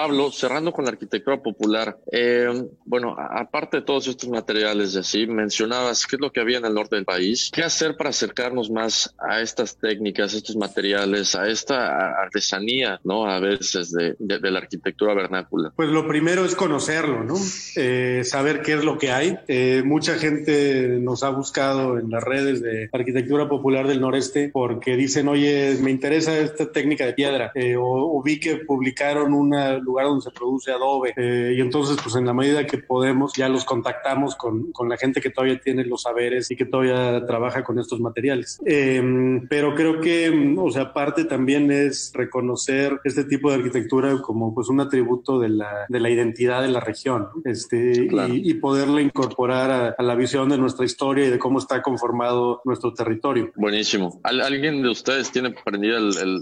Pablo, 0.00 0.30
cerrando 0.32 0.72
con 0.72 0.86
la 0.86 0.92
arquitectura 0.92 1.42
popular, 1.42 1.98
eh, 2.10 2.48
bueno, 2.86 3.14
aparte 3.18 3.76
de 3.76 3.82
todos 3.82 4.08
estos 4.08 4.30
materiales 4.30 4.94
y 4.94 4.98
así, 4.98 5.26
mencionabas 5.26 6.06
qué 6.06 6.16
es 6.16 6.22
lo 6.22 6.32
que 6.32 6.40
había 6.40 6.56
en 6.56 6.64
el 6.64 6.72
norte 6.72 6.96
del 6.96 7.04
país, 7.04 7.50
qué 7.52 7.62
hacer 7.62 7.98
para 7.98 8.08
acercarnos 8.08 8.70
más 8.70 9.14
a 9.18 9.42
estas 9.42 9.76
técnicas, 9.76 10.32
estos 10.32 10.56
materiales, 10.56 11.34
a 11.34 11.50
esta 11.50 12.18
artesanía, 12.18 12.98
¿no? 13.04 13.26
A 13.26 13.40
veces 13.40 13.92
de, 13.92 14.16
la 14.18 14.58
arquitectura 14.58 15.12
vernácula. 15.12 15.70
Pues 15.76 15.90
lo 15.90 16.08
primero 16.08 16.46
es 16.46 16.54
conocerlo, 16.54 17.22
¿no? 17.22 17.34
Eh, 17.76 18.22
saber 18.24 18.62
qué 18.62 18.72
es 18.72 18.84
lo 18.84 18.96
que 18.96 19.10
hay. 19.10 19.36
Eh, 19.48 19.82
mucha 19.84 20.14
gente 20.14 20.96
nos 20.98 21.22
ha 21.24 21.28
buscado 21.28 21.98
en 21.98 22.08
las 22.08 22.24
redes 22.24 22.62
de 22.62 22.88
arquitectura 22.90 23.50
popular 23.50 23.86
del 23.86 24.00
noreste 24.00 24.48
porque 24.50 24.96
dicen, 24.96 25.28
oye, 25.28 25.76
me 25.82 25.90
interesa 25.90 26.38
esta 26.38 26.72
técnica 26.72 27.04
de 27.04 27.12
piedra, 27.12 27.52
o 27.78 28.22
vi 28.24 28.40
que 28.40 28.56
publicaron 28.56 29.34
una 29.34 29.78
lugar 29.90 30.06
donde 30.06 30.22
se 30.22 30.30
produce 30.30 30.70
adobe. 30.72 31.12
Eh, 31.16 31.54
y 31.56 31.60
entonces, 31.60 31.96
pues 32.02 32.14
en 32.16 32.26
la 32.26 32.32
medida 32.32 32.66
que 32.66 32.78
podemos, 32.78 33.32
ya 33.34 33.48
los 33.48 33.64
contactamos 33.64 34.36
con, 34.36 34.72
con, 34.72 34.88
la 34.88 34.96
gente 34.96 35.20
que 35.20 35.30
todavía 35.30 35.60
tiene 35.60 35.84
los 35.84 36.02
saberes 36.02 36.50
y 36.50 36.56
que 36.56 36.64
todavía 36.64 37.24
trabaja 37.26 37.62
con 37.62 37.78
estos 37.78 38.00
materiales. 38.00 38.58
Em, 38.64 39.46
pero 39.48 39.74
creo 39.74 40.00
que, 40.00 40.54
o 40.58 40.70
sea, 40.70 40.92
parte 40.92 41.24
también 41.24 41.70
es 41.70 42.12
reconocer 42.14 43.00
este 43.04 43.24
tipo 43.24 43.50
de 43.50 43.56
arquitectura 43.56 44.20
como 44.22 44.54
pues 44.54 44.68
un 44.68 44.80
atributo 44.80 45.38
de 45.38 45.50
la, 45.50 45.86
de 45.88 46.00
la 46.00 46.10
identidad 46.10 46.62
de 46.62 46.68
la 46.68 46.80
región, 46.80 47.28
este, 47.44 48.08
y, 48.10 48.50
y, 48.50 48.54
poderla 48.54 49.00
incorporar 49.00 49.94
a, 49.96 50.02
la 50.02 50.14
visión 50.14 50.48
de 50.48 50.58
nuestra 50.58 50.84
historia 50.84 51.26
y 51.26 51.30
de 51.30 51.38
cómo 51.38 51.58
está 51.58 51.82
conformado 51.82 52.62
nuestro 52.64 52.92
territorio. 52.94 53.52
Buenísimo. 53.56 54.20
¿Alguien 54.22 54.82
de 54.82 54.88
ustedes 54.88 55.30
tiene 55.30 55.50
prendido 55.50 55.98
el 55.98 56.40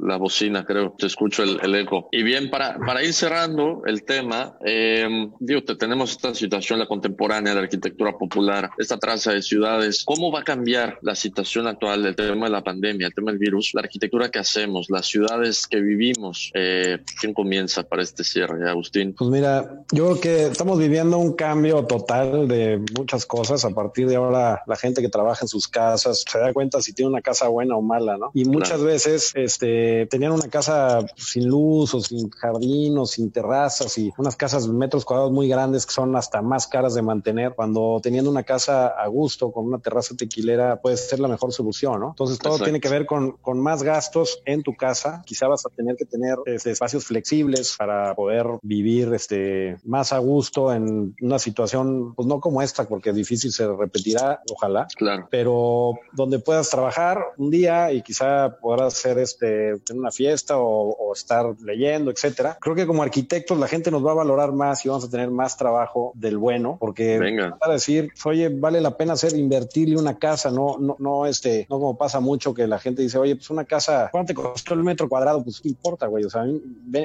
la 0.00 0.16
bocina, 0.16 0.64
creo. 0.64 0.94
Te 0.96 1.06
escucho 1.06 1.42
el, 1.42 1.74
eco. 1.74 2.08
Y 2.12 2.22
bien, 2.22 2.50
para, 2.50 2.78
para 2.78 3.02
ir 3.02 3.12
cerrando 3.12 3.82
el 3.86 4.04
tema, 4.04 4.56
eh, 4.64 5.06
digo, 5.40 5.62
te, 5.62 5.76
tenemos 5.76 6.12
esta 6.12 6.34
situación, 6.34 6.78
la 6.78 6.86
contemporánea, 6.86 7.54
la 7.54 7.60
arquitectura 7.60 8.16
popular, 8.16 8.70
esta 8.78 8.98
traza 8.98 9.32
de 9.32 9.42
ciudades. 9.42 10.04
¿Cómo 10.04 10.30
va 10.30 10.40
a 10.40 10.44
cambiar 10.44 10.98
la 11.02 11.14
situación 11.14 11.66
actual 11.66 12.02
del 12.02 12.16
tema 12.16 12.46
de 12.46 12.52
la 12.52 12.62
pandemia, 12.62 13.06
el 13.06 13.14
tema 13.14 13.30
del 13.30 13.38
virus, 13.38 13.72
la 13.74 13.82
arquitectura 13.82 14.30
que 14.30 14.38
hacemos, 14.38 14.86
las 14.90 15.06
ciudades 15.06 15.66
que 15.66 15.80
vivimos? 15.80 16.50
Eh, 16.54 16.98
¿Quién 17.20 17.34
comienza 17.34 17.82
para 17.82 18.02
este 18.02 18.24
cierre, 18.24 18.68
Agustín? 18.68 19.14
Pues 19.16 19.30
mira, 19.30 19.84
yo 19.92 20.06
creo 20.06 20.20
que 20.20 20.42
estamos 20.46 20.78
viviendo 20.78 21.18
un 21.18 21.34
cambio 21.34 21.84
total 21.84 22.48
de 22.48 22.82
muchas 22.96 23.26
cosas. 23.26 23.64
A 23.64 23.70
partir 23.70 24.08
de 24.08 24.16
ahora, 24.16 24.62
la 24.66 24.76
gente 24.76 25.02
que 25.02 25.08
trabaja 25.08 25.40
en 25.42 25.48
sus 25.48 25.68
casas 25.68 26.24
se 26.26 26.38
da 26.38 26.52
cuenta 26.52 26.80
si 26.80 26.92
tiene 26.92 27.10
una 27.10 27.20
casa 27.20 27.48
buena 27.48 27.76
o 27.76 27.82
mala, 27.82 28.16
¿no? 28.16 28.30
Y 28.34 28.44
muchas 28.44 28.82
veces, 28.82 29.32
este, 29.34 29.85
tenían 30.10 30.32
una 30.32 30.48
casa 30.48 31.04
sin 31.16 31.48
luz 31.48 31.94
o 31.94 32.00
sin 32.00 32.30
jardín 32.30 32.98
o 32.98 33.06
sin 33.06 33.30
terrazas 33.30 33.96
y 33.98 34.12
unas 34.18 34.36
casas 34.36 34.68
metros 34.68 35.04
cuadrados 35.04 35.32
muy 35.32 35.48
grandes 35.48 35.86
que 35.86 35.92
son 35.92 36.16
hasta 36.16 36.42
más 36.42 36.66
caras 36.66 36.94
de 36.94 37.02
mantener, 37.02 37.54
cuando 37.54 38.00
teniendo 38.02 38.30
una 38.30 38.42
casa 38.42 38.88
a 38.88 39.06
gusto 39.08 39.52
con 39.52 39.66
una 39.66 39.78
terraza 39.78 40.14
tequilera 40.16 40.80
puede 40.80 40.96
ser 40.96 41.20
la 41.20 41.28
mejor 41.28 41.52
solución, 41.52 42.00
¿no? 42.00 42.08
Entonces 42.10 42.38
todo 42.38 42.58
tiene 42.58 42.80
que 42.80 42.88
ver 42.88 43.06
con, 43.06 43.32
con 43.32 43.60
más 43.60 43.82
gastos 43.82 44.40
en 44.44 44.62
tu 44.62 44.74
casa. 44.74 45.22
Quizá 45.24 45.48
vas 45.48 45.64
a 45.66 45.70
tener 45.70 45.96
que 45.96 46.04
tener 46.04 46.36
este, 46.46 46.70
espacios 46.70 47.04
flexibles 47.04 47.74
para 47.76 48.14
poder 48.14 48.46
vivir 48.62 49.12
este, 49.14 49.76
más 49.84 50.12
a 50.12 50.18
gusto 50.18 50.72
en 50.72 51.14
una 51.20 51.38
situación, 51.38 52.14
pues 52.14 52.26
no 52.26 52.40
como 52.40 52.62
esta, 52.62 52.88
porque 52.88 53.10
es 53.10 53.16
difícil 53.16 53.52
se 53.52 53.66
repetirá, 53.66 54.42
ojalá. 54.50 54.86
Claro. 54.96 55.28
Pero 55.30 55.94
donde 56.12 56.38
puedas 56.38 56.68
trabajar 56.70 57.22
un 57.36 57.50
día 57.50 57.92
y 57.92 58.02
quizá 58.02 58.56
podrás 58.60 58.94
hacer 58.94 59.18
este 59.18 59.75
en 59.88 59.98
una 59.98 60.10
fiesta 60.10 60.58
o, 60.58 61.12
estar 61.14 61.46
leyendo, 61.62 62.10
etcétera. 62.10 62.58
Creo 62.60 62.74
que 62.74 62.86
como 62.86 63.02
arquitectos 63.02 63.58
la 63.58 63.68
gente 63.68 63.90
nos 63.90 64.04
va 64.04 64.12
a 64.12 64.16
valorar 64.16 64.52
más 64.52 64.84
y 64.84 64.88
vamos 64.88 65.04
a 65.04 65.10
tener 65.10 65.30
más 65.30 65.56
trabajo 65.56 66.12
del 66.14 66.36
bueno, 66.36 66.76
porque 66.78 67.18
Venga. 67.18 67.56
a 67.60 67.70
decir, 67.70 68.12
oye, 68.24 68.48
vale 68.50 68.80
la 68.80 68.96
pena 68.96 69.14
hacer 69.14 69.34
invertirle 69.36 69.96
una 69.96 70.18
casa, 70.18 70.50
no, 70.50 70.76
no, 70.78 70.96
no, 70.98 71.26
este, 71.26 71.66
no 71.70 71.78
como 71.78 71.96
pasa 71.96 72.20
mucho 72.20 72.52
que 72.52 72.66
la 72.66 72.78
gente 72.78 73.02
dice, 73.02 73.18
oye, 73.18 73.36
pues 73.36 73.48
una 73.50 73.64
casa, 73.64 74.08
¿cuánto 74.12 74.28
te 74.28 74.34
costó 74.34 74.74
el 74.74 74.82
metro 74.82 75.08
cuadrado? 75.08 75.42
Pues 75.42 75.64
no 75.64 75.70
importa, 75.70 76.06
güey, 76.06 76.24
o 76.24 76.30
sea, 76.30 76.44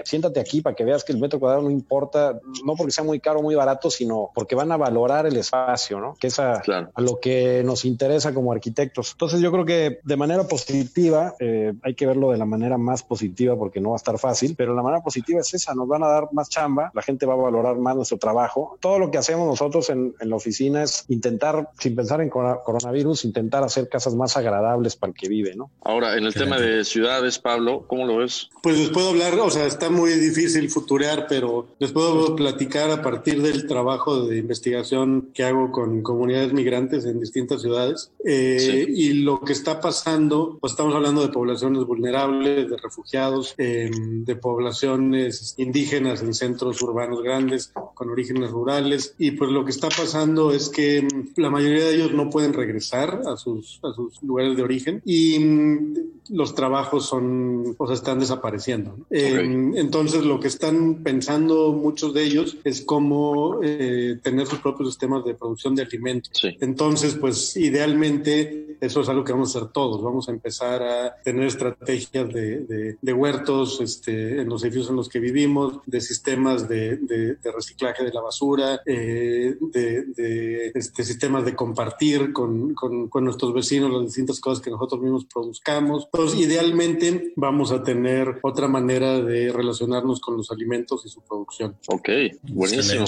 siéntate 0.03 0.39
aquí 0.39 0.61
para 0.61 0.75
que 0.75 0.83
veas 0.83 1.03
que 1.03 1.13
el 1.13 1.19
metro 1.19 1.39
cuadrado 1.39 1.63
no 1.63 1.71
importa, 1.71 2.39
no 2.65 2.75
porque 2.75 2.91
sea 2.91 3.03
muy 3.03 3.19
caro 3.19 3.39
o 3.39 3.43
muy 3.43 3.55
barato, 3.55 3.89
sino 3.89 4.31
porque 4.33 4.55
van 4.55 4.71
a 4.71 4.77
valorar 4.77 5.25
el 5.25 5.37
espacio, 5.37 5.99
¿no? 5.99 6.15
Que 6.19 6.27
es 6.27 6.39
a, 6.39 6.61
lo 6.97 7.19
que 7.19 7.63
nos 7.63 7.85
interesa 7.85 8.33
como 8.33 8.51
arquitectos. 8.51 9.11
Entonces 9.13 9.41
yo 9.41 9.51
creo 9.51 9.65
que 9.65 9.99
de 10.03 10.17
manera 10.17 10.47
positiva 10.47 11.35
eh, 11.39 11.73
hay 11.83 11.95
que 11.95 12.05
verlo 12.05 12.31
de 12.31 12.37
la 12.37 12.45
manera 12.45 12.60
más 12.77 13.03
positiva 13.03 13.55
porque 13.57 13.79
no 13.79 13.89
va 13.89 13.95
a 13.95 13.97
estar 13.97 14.17
fácil, 14.17 14.55
pero 14.57 14.73
la 14.73 14.81
manera 14.81 15.03
positiva 15.03 15.39
es 15.39 15.53
esa, 15.53 15.73
nos 15.73 15.87
van 15.87 16.03
a 16.03 16.07
dar 16.07 16.29
más 16.31 16.49
chamba, 16.49 16.91
la 16.93 17.01
gente 17.01 17.25
va 17.25 17.33
a 17.33 17.37
valorar 17.37 17.77
más 17.77 17.95
nuestro 17.95 18.17
trabajo. 18.17 18.77
Todo 18.79 18.99
lo 18.99 19.11
que 19.11 19.17
hacemos 19.17 19.47
nosotros 19.47 19.89
en, 19.89 20.13
la 20.19 20.35
oficina 20.35 20.83
es 20.83 21.05
intentar, 21.09 21.69
sin 21.79 21.95
pensar 21.95 22.21
en 22.21 22.29
coronavirus, 22.29 23.25
intentar 23.25 23.63
hacer 23.63 23.89
casas 23.89 24.15
más 24.15 24.37
agradables 24.37 24.95
para 24.95 25.11
el 25.11 25.17
que 25.17 25.27
vive, 25.27 25.55
¿no? 25.55 25.71
Ahora, 25.83 26.17
en 26.17 26.25
el 26.25 26.33
tema 26.33 26.59
de 26.59 26.83
ciudades, 26.85 27.39
Pablo, 27.39 27.85
¿cómo 27.87 28.05
lo 28.05 28.17
ves? 28.17 28.49
Pues 28.61 28.77
les 28.77 28.89
puedo 28.89 29.09
hablar, 29.09 29.33
o 29.39 29.49
sea, 29.49 29.65
está 29.65 29.89
muy 29.89 30.11
difícil 30.11 30.69
futurear, 30.69 31.25
pero 31.27 31.67
les 31.79 31.91
puedo 31.91 32.35
platicar 32.35 32.91
a 32.91 33.01
partir 33.01 33.41
del 33.41 33.67
trabajo 33.67 34.25
de 34.25 34.37
investigación 34.37 35.29
que 35.33 35.43
hago 35.43 35.71
con 35.71 36.01
comunidades 36.01 36.53
migrantes 36.53 37.05
en 37.05 37.19
distintas 37.19 37.61
ciudades. 37.61 38.11
Eh, 38.23 38.85
y 38.87 39.13
lo 39.13 39.41
que 39.41 39.53
está 39.53 39.79
pasando, 39.81 40.57
pues 40.59 40.73
estamos 40.73 40.93
hablando 40.95 41.21
de 41.21 41.29
poblaciones 41.29 41.85
vulnerables, 41.85 42.69
de 42.69 42.77
refugiados, 42.77 43.55
em, 43.57 44.23
de 44.23 44.35
poblaciones 44.35 45.55
indígenas 45.57 46.21
en 46.21 46.33
centros 46.33 46.81
urbanos 46.81 47.21
grandes 47.23 47.71
con 47.93 48.09
orígenes 48.09 48.51
rurales. 48.51 49.15
Y 49.17 49.31
pues 49.31 49.49
lo 49.51 49.65
que 49.65 49.71
está 49.71 49.89
pasando 49.89 50.51
es 50.51 50.69
que 50.69 50.97
em, 50.97 51.07
la 51.35 51.49
mayoría 51.49 51.85
de 51.85 51.95
ellos 51.95 52.13
no 52.13 52.29
pueden 52.29 52.53
regresar 52.53 53.21
a 53.25 53.37
sus, 53.37 53.79
a 53.83 53.93
sus 53.93 54.21
lugares 54.21 54.55
de 54.55 54.63
origen 54.63 55.01
y 55.05 55.35
em, 55.35 55.93
los 56.29 56.55
trabajos 56.55 57.05
son, 57.05 57.75
o 57.77 57.87
sea, 57.87 57.95
están 57.95 58.19
desapareciendo. 58.19 58.95
entonces 59.09 60.23
lo 60.23 60.39
que 60.39 60.47
están 60.47 61.03
pensando 61.03 61.73
muchos 61.73 62.13
de 62.13 62.23
ellos 62.23 62.57
es 62.63 62.81
cómo 62.81 63.59
eh, 63.63 64.17
tener 64.21 64.47
sus 64.47 64.59
propios 64.59 64.89
sistemas 64.89 65.25
de 65.25 65.33
producción 65.33 65.75
de 65.75 65.83
alimentos. 65.83 66.41
Entonces, 66.59 67.15
pues 67.15 67.57
idealmente 67.57 68.10
frente 68.19 68.70
eso 68.81 69.01
es 69.01 69.09
algo 69.09 69.23
que 69.23 69.31
vamos 69.31 69.55
a 69.55 69.59
hacer 69.59 69.71
todos. 69.71 70.01
Vamos 70.01 70.27
a 70.27 70.31
empezar 70.31 70.81
a 70.81 71.15
tener 71.23 71.45
estrategias 71.45 72.27
de, 72.33 72.97
de, 72.99 73.13
huertos 73.13 73.79
este, 73.79 74.41
en 74.41 74.49
los 74.49 74.63
edificios 74.63 74.89
en 74.89 74.95
los 74.95 75.07
que 75.07 75.19
vivimos, 75.19 75.79
de 75.85 76.01
sistemas 76.01 76.67
de, 76.67 76.97
de 76.97 77.51
reciclaje 77.51 78.03
de 78.03 78.11
la 78.11 78.21
basura, 78.21 78.81
eh, 78.85 79.55
de, 79.61 80.71
este, 80.73 81.03
sistemas 81.03 81.45
de 81.45 81.55
compartir 81.55 82.33
con, 82.33 82.73
con, 82.73 83.07
con, 83.07 83.23
nuestros 83.23 83.53
vecinos 83.53 83.91
las 83.91 84.05
distintas 84.05 84.39
cosas 84.39 84.63
que 84.63 84.71
nosotros 84.71 84.99
mismos 84.99 85.25
produzcamos. 85.25 86.07
Entonces, 86.11 86.39
idealmente 86.39 87.33
vamos 87.35 87.71
a 87.71 87.83
tener 87.83 88.39
otra 88.41 88.67
manera 88.67 89.21
de 89.21 89.51
relacionarnos 89.51 90.19
con 90.19 90.37
los 90.37 90.49
alimentos 90.49 91.05
y 91.05 91.09
su 91.09 91.21
producción. 91.21 91.77
Ok, 91.87 92.09
buenísimo. 92.43 93.05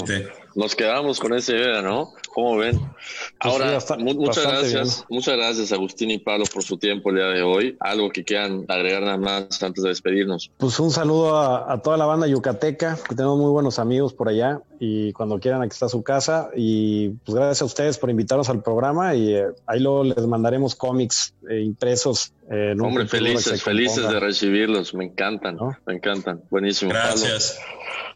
Nos 0.54 0.76
quedamos 0.76 1.18
con 1.18 1.34
esa 1.34 1.52
idea, 1.52 1.82
¿no? 1.82 2.12
¿Cómo 2.32 2.58
ven? 2.58 2.78
Pues 2.78 2.94
Ahora, 3.40 3.78
muchas 3.98 4.44
gracias, 4.44 5.04
muchas 5.08 5.36
gracias 5.36 5.63
Agustín 5.72 6.10
y 6.10 6.18
Pablo 6.18 6.44
por 6.52 6.62
su 6.62 6.76
tiempo 6.76 7.10
el 7.10 7.16
día 7.16 7.26
de 7.26 7.42
hoy. 7.42 7.76
Algo 7.80 8.10
que 8.10 8.24
quieran 8.24 8.64
agregar 8.68 9.02
nada 9.02 9.16
más 9.16 9.62
antes 9.62 9.82
de 9.82 9.90
despedirnos. 9.90 10.50
Pues 10.58 10.78
un 10.80 10.90
saludo 10.90 11.36
a, 11.36 11.80
toda 11.82 11.96
la 11.96 12.06
banda 12.06 12.26
yucateca, 12.26 12.98
que 13.08 13.14
tenemos 13.14 13.38
muy 13.38 13.50
buenos 13.50 13.78
amigos 13.78 14.12
por 14.12 14.28
allá 14.28 14.60
y 14.78 15.12
cuando 15.12 15.38
quieran 15.38 15.62
aquí 15.62 15.72
está 15.72 15.88
su 15.88 16.02
casa 16.02 16.50
y 16.56 17.10
pues 17.24 17.34
gracias 17.34 17.62
a 17.62 17.64
ustedes 17.64 17.98
por 17.98 18.10
invitarnos 18.10 18.48
al 18.48 18.62
programa 18.62 19.14
y 19.14 19.34
eh, 19.34 19.46
ahí 19.66 19.80
luego 19.80 20.04
les 20.04 20.26
mandaremos 20.26 20.74
cómics 20.74 21.34
eh, 21.48 21.60
impresos. 21.60 22.32
Eh, 22.50 22.74
Hombre, 22.78 23.06
felices, 23.06 23.62
felices 23.62 24.08
de 24.08 24.20
recibirlos, 24.20 24.94
me 24.94 25.06
encantan, 25.06 25.58
me 25.86 25.94
encantan, 25.94 26.42
buenísimo. 26.50 26.90
Gracias. 26.90 27.58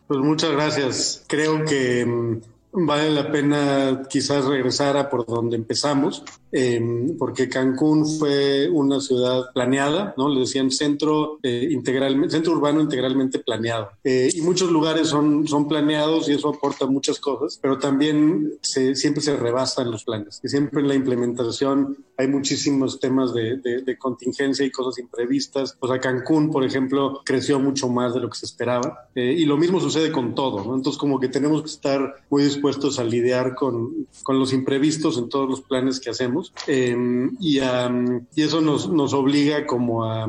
Pues 0.07 0.21
muchas 0.21 0.53
gracias. 0.53 1.25
Creo 1.29 1.65
que 1.65 2.07
mm, 2.07 2.41
vale 2.73 3.11
la 3.11 3.31
pena 3.31 4.03
quizás 4.09 4.47
regresar 4.47 4.97
a 4.97 5.11
por 5.11 5.27
donde 5.27 5.57
empezamos 5.57 6.25
em, 6.53 7.17
porque 7.17 7.49
Cancún 7.49 8.07
fue 8.07 8.69
una 8.71 9.01
ciudad 9.01 9.53
planeada, 9.53 10.15
¿no? 10.17 10.29
Le 10.29 10.41
decían 10.41 10.71
centro 10.71 11.39
eh, 11.43 11.69
integral, 11.71 12.31
centro 12.31 12.53
urbano 12.53 12.81
integralmente 12.81 13.39
planeado. 13.39 13.91
Eh, 14.05 14.31
y 14.35 14.41
muchos 14.41 14.71
lugares 14.71 15.09
son, 15.09 15.47
son 15.47 15.69
planeados 15.69 16.29
y 16.29 16.33
eso 16.33 16.49
aporta 16.49 16.87
muchas 16.87 17.19
cosas, 17.19 17.59
pero 17.61 17.79
también 17.79 18.53
se, 18.63 18.95
siempre 18.95 19.23
se 19.23 19.37
rebasan 19.37 19.91
los 19.91 20.05
planes. 20.05 20.41
Y 20.43 20.49
siempre 20.49 20.81
en 20.81 20.89
la 20.89 20.95
implementación 20.95 21.97
hay 22.17 22.27
muchísimos 22.27 22.99
temas 22.99 23.33
de, 23.33 23.59
de, 23.59 23.99
contingencia 23.99 24.67
y 24.67 24.71
cosas 24.71 24.99
imprevistas. 24.99 25.77
O 25.79 25.87
sea, 25.87 26.01
Cancún, 26.01 26.51
por 26.51 26.65
ejemplo, 26.65 27.21
creció 27.25 27.61
mucho 27.61 27.89
más 27.89 28.13
de 28.13 28.21
lo 28.21 28.29
que 28.29 28.39
se 28.39 28.47
esperaba. 28.47 29.09
Eh, 29.15 29.35
y 29.39 29.45
lo 29.45 29.57
mismo 29.57 29.79
sucede 29.81 30.11
con 30.11 30.35
todo, 30.35 30.65
¿no? 30.65 30.75
Entonces, 30.75 30.99
como 30.99 31.21
que 31.21 31.29
tenemos 31.29 31.63
que 31.63 31.69
estar 31.69 32.17
muy 32.29 32.43
dispuestos 32.43 32.99
a 32.99 33.05
lidiar 33.05 33.55
con, 33.55 34.09
con 34.25 34.39
los 34.39 34.53
imprevistos 34.53 35.17
en 35.17 35.29
todos 35.29 35.49
los 35.49 35.61
planes 35.61 36.01
que 36.01 36.11
hacemos. 36.11 36.38
Em, 36.67 37.37
y, 37.41 37.59
y, 37.59 38.43
eso 38.43 38.61
nos, 38.61 38.89
nos 38.89 39.13
obliga 39.13 39.67
como 39.67 40.05
a 40.05 40.27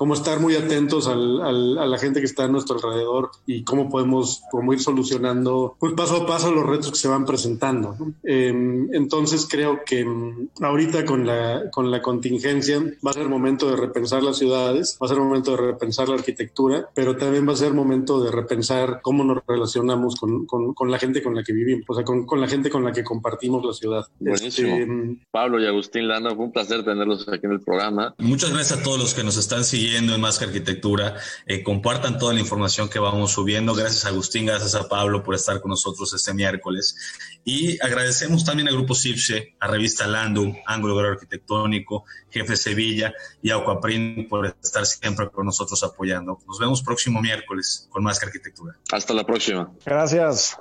como 0.00 0.14
estar 0.14 0.40
muy 0.40 0.56
atentos 0.56 1.06
al, 1.08 1.42
a 1.42 1.84
la 1.84 1.98
gente 1.98 2.20
que 2.20 2.24
está 2.24 2.44
a 2.44 2.48
nuestro 2.48 2.76
alrededor 2.76 3.32
y 3.44 3.64
cómo 3.64 3.90
podemos 3.90 4.40
como 4.50 4.72
ir 4.72 4.80
solucionando 4.80 5.76
pues 5.78 5.92
paso 5.92 6.22
a 6.22 6.26
paso 6.26 6.50
los 6.50 6.64
retos 6.64 6.92
que 6.92 6.96
se 6.96 7.06
van 7.06 7.26
presentando. 7.26 7.98
Em, 8.22 8.88
entonces 8.94 9.46
creo 9.46 9.80
que 9.84 10.00
em, 10.00 10.48
ahorita 10.58 11.04
con 11.04 11.26
la, 11.26 11.68
con 11.70 11.90
la 11.90 12.00
contingencia 12.00 12.78
va 13.06 13.10
a 13.10 13.12
ser 13.12 13.28
momento 13.28 13.70
de 13.70 13.76
repensar 13.76 14.22
las 14.22 14.38
ciudades, 14.38 14.96
va 15.02 15.04
a 15.04 15.10
ser 15.10 15.18
momento 15.18 15.50
de 15.50 15.58
repensar 15.58 16.08
la 16.08 16.14
arquitectura, 16.14 16.88
pero 16.94 17.18
también 17.18 17.46
va 17.46 17.52
a 17.52 17.56
ser 17.56 17.74
momento 17.74 18.24
de 18.24 18.30
repensar 18.30 19.00
cómo 19.02 19.22
nos 19.22 19.42
relacionamos 19.46 20.16
con, 20.16 20.46
con, 20.46 20.72
con 20.72 20.90
la 20.90 20.98
gente 20.98 21.22
con 21.22 21.34
la 21.34 21.42
que 21.42 21.52
vivimos, 21.52 21.84
o 21.86 21.94
sea, 21.94 22.04
con, 22.04 22.24
con, 22.24 22.40
la 22.40 22.48
gente 22.48 22.70
con 22.70 22.82
la 22.84 22.92
que 22.92 23.04
compartimos 23.04 23.62
la 23.66 23.74
ciudad. 23.74 24.06
Buenísimo. 24.18 24.76
Este, 24.76 25.26
Pablo 25.30 25.60
y 25.60 25.66
Agustín 25.66 26.08
Landa, 26.08 26.34
fue 26.34 26.46
un 26.46 26.52
placer 26.52 26.86
tenerlos 26.86 27.28
aquí 27.28 27.44
en 27.44 27.52
el 27.52 27.60
programa. 27.60 28.14
Muchas 28.16 28.50
gracias 28.50 28.80
a 28.80 28.82
todos 28.82 28.98
los 28.98 29.12
que 29.12 29.24
nos 29.24 29.36
están 29.36 29.62
siguiendo 29.62 29.89
en 29.96 30.20
Más 30.20 30.40
Arquitectura. 30.40 31.16
Eh, 31.46 31.62
compartan 31.62 32.18
toda 32.18 32.34
la 32.34 32.40
información 32.40 32.88
que 32.88 32.98
vamos 32.98 33.32
subiendo. 33.32 33.74
Gracias 33.74 34.04
a 34.04 34.08
Agustín, 34.08 34.46
gracias 34.46 34.74
a 34.74 34.88
Pablo 34.88 35.22
por 35.22 35.34
estar 35.34 35.60
con 35.60 35.70
nosotros 35.70 36.12
este 36.12 36.34
miércoles. 36.34 36.96
Y 37.44 37.82
agradecemos 37.84 38.44
también 38.44 38.68
al 38.68 38.74
Grupo 38.74 38.94
CIPSE, 38.94 39.56
a 39.58 39.66
Revista 39.66 40.06
Landum, 40.06 40.56
Ángulo 40.66 40.98
Arquitectónico, 40.98 42.04
Jefe 42.30 42.56
Sevilla 42.56 43.12
y 43.42 43.50
a 43.50 43.56
Aquaprin 43.56 44.28
por 44.28 44.46
estar 44.62 44.86
siempre 44.86 45.30
con 45.30 45.46
nosotros 45.46 45.82
apoyando. 45.82 46.38
Nos 46.46 46.58
vemos 46.58 46.82
próximo 46.82 47.20
miércoles 47.20 47.88
con 47.90 48.02
Más 48.02 48.22
Arquitectura. 48.22 48.76
Hasta 48.92 49.14
la 49.14 49.24
próxima. 49.24 49.70
Gracias. 49.84 50.58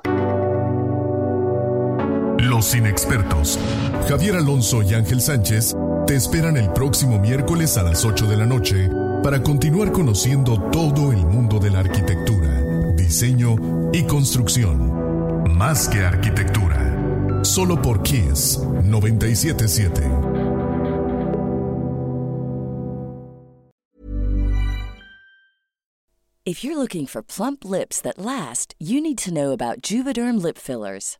Los 2.40 2.74
inexpertos, 2.74 3.60
Javier 4.08 4.36
Alonso 4.38 4.82
y 4.82 4.94
Ángel 4.94 5.22
Sánchez, 5.22 5.76
te 6.08 6.16
esperan 6.16 6.58
el 6.58 6.72
próximo 6.72 7.20
miércoles 7.20 7.78
a 7.78 7.84
las 7.84 8.06
8 8.06 8.28
de 8.28 8.38
la 8.38 8.46
noche 8.46 8.90
para 9.24 9.42
continuar 9.44 9.92
conociendo 9.92 10.60
todo 10.72 11.12
el 11.12 11.26
mundo 11.26 11.60
de 11.60 11.70
la 11.70 11.80
arquitectura, 11.80 12.94
diseño 12.96 13.56
y 13.92 14.04
construcción. 14.04 15.54
Más 15.56 15.90
que 15.90 16.00
arquitectura. 16.00 17.44
Solo 17.44 17.82
por 17.82 18.02
Kiss 18.04 18.60
977. 18.84 20.30
If 26.46 26.64
you're 26.64 26.78
looking 26.78 27.06
for 27.06 27.22
plump 27.22 27.64
lips 27.64 28.02
that 28.02 28.18
last, 28.18 28.74
you 28.80 29.00
need 29.02 29.20
to 29.20 29.32
know 29.32 29.52
about 29.52 29.84
Juvederm 29.84 30.42
lip 30.42 30.58
fillers. 30.58 31.20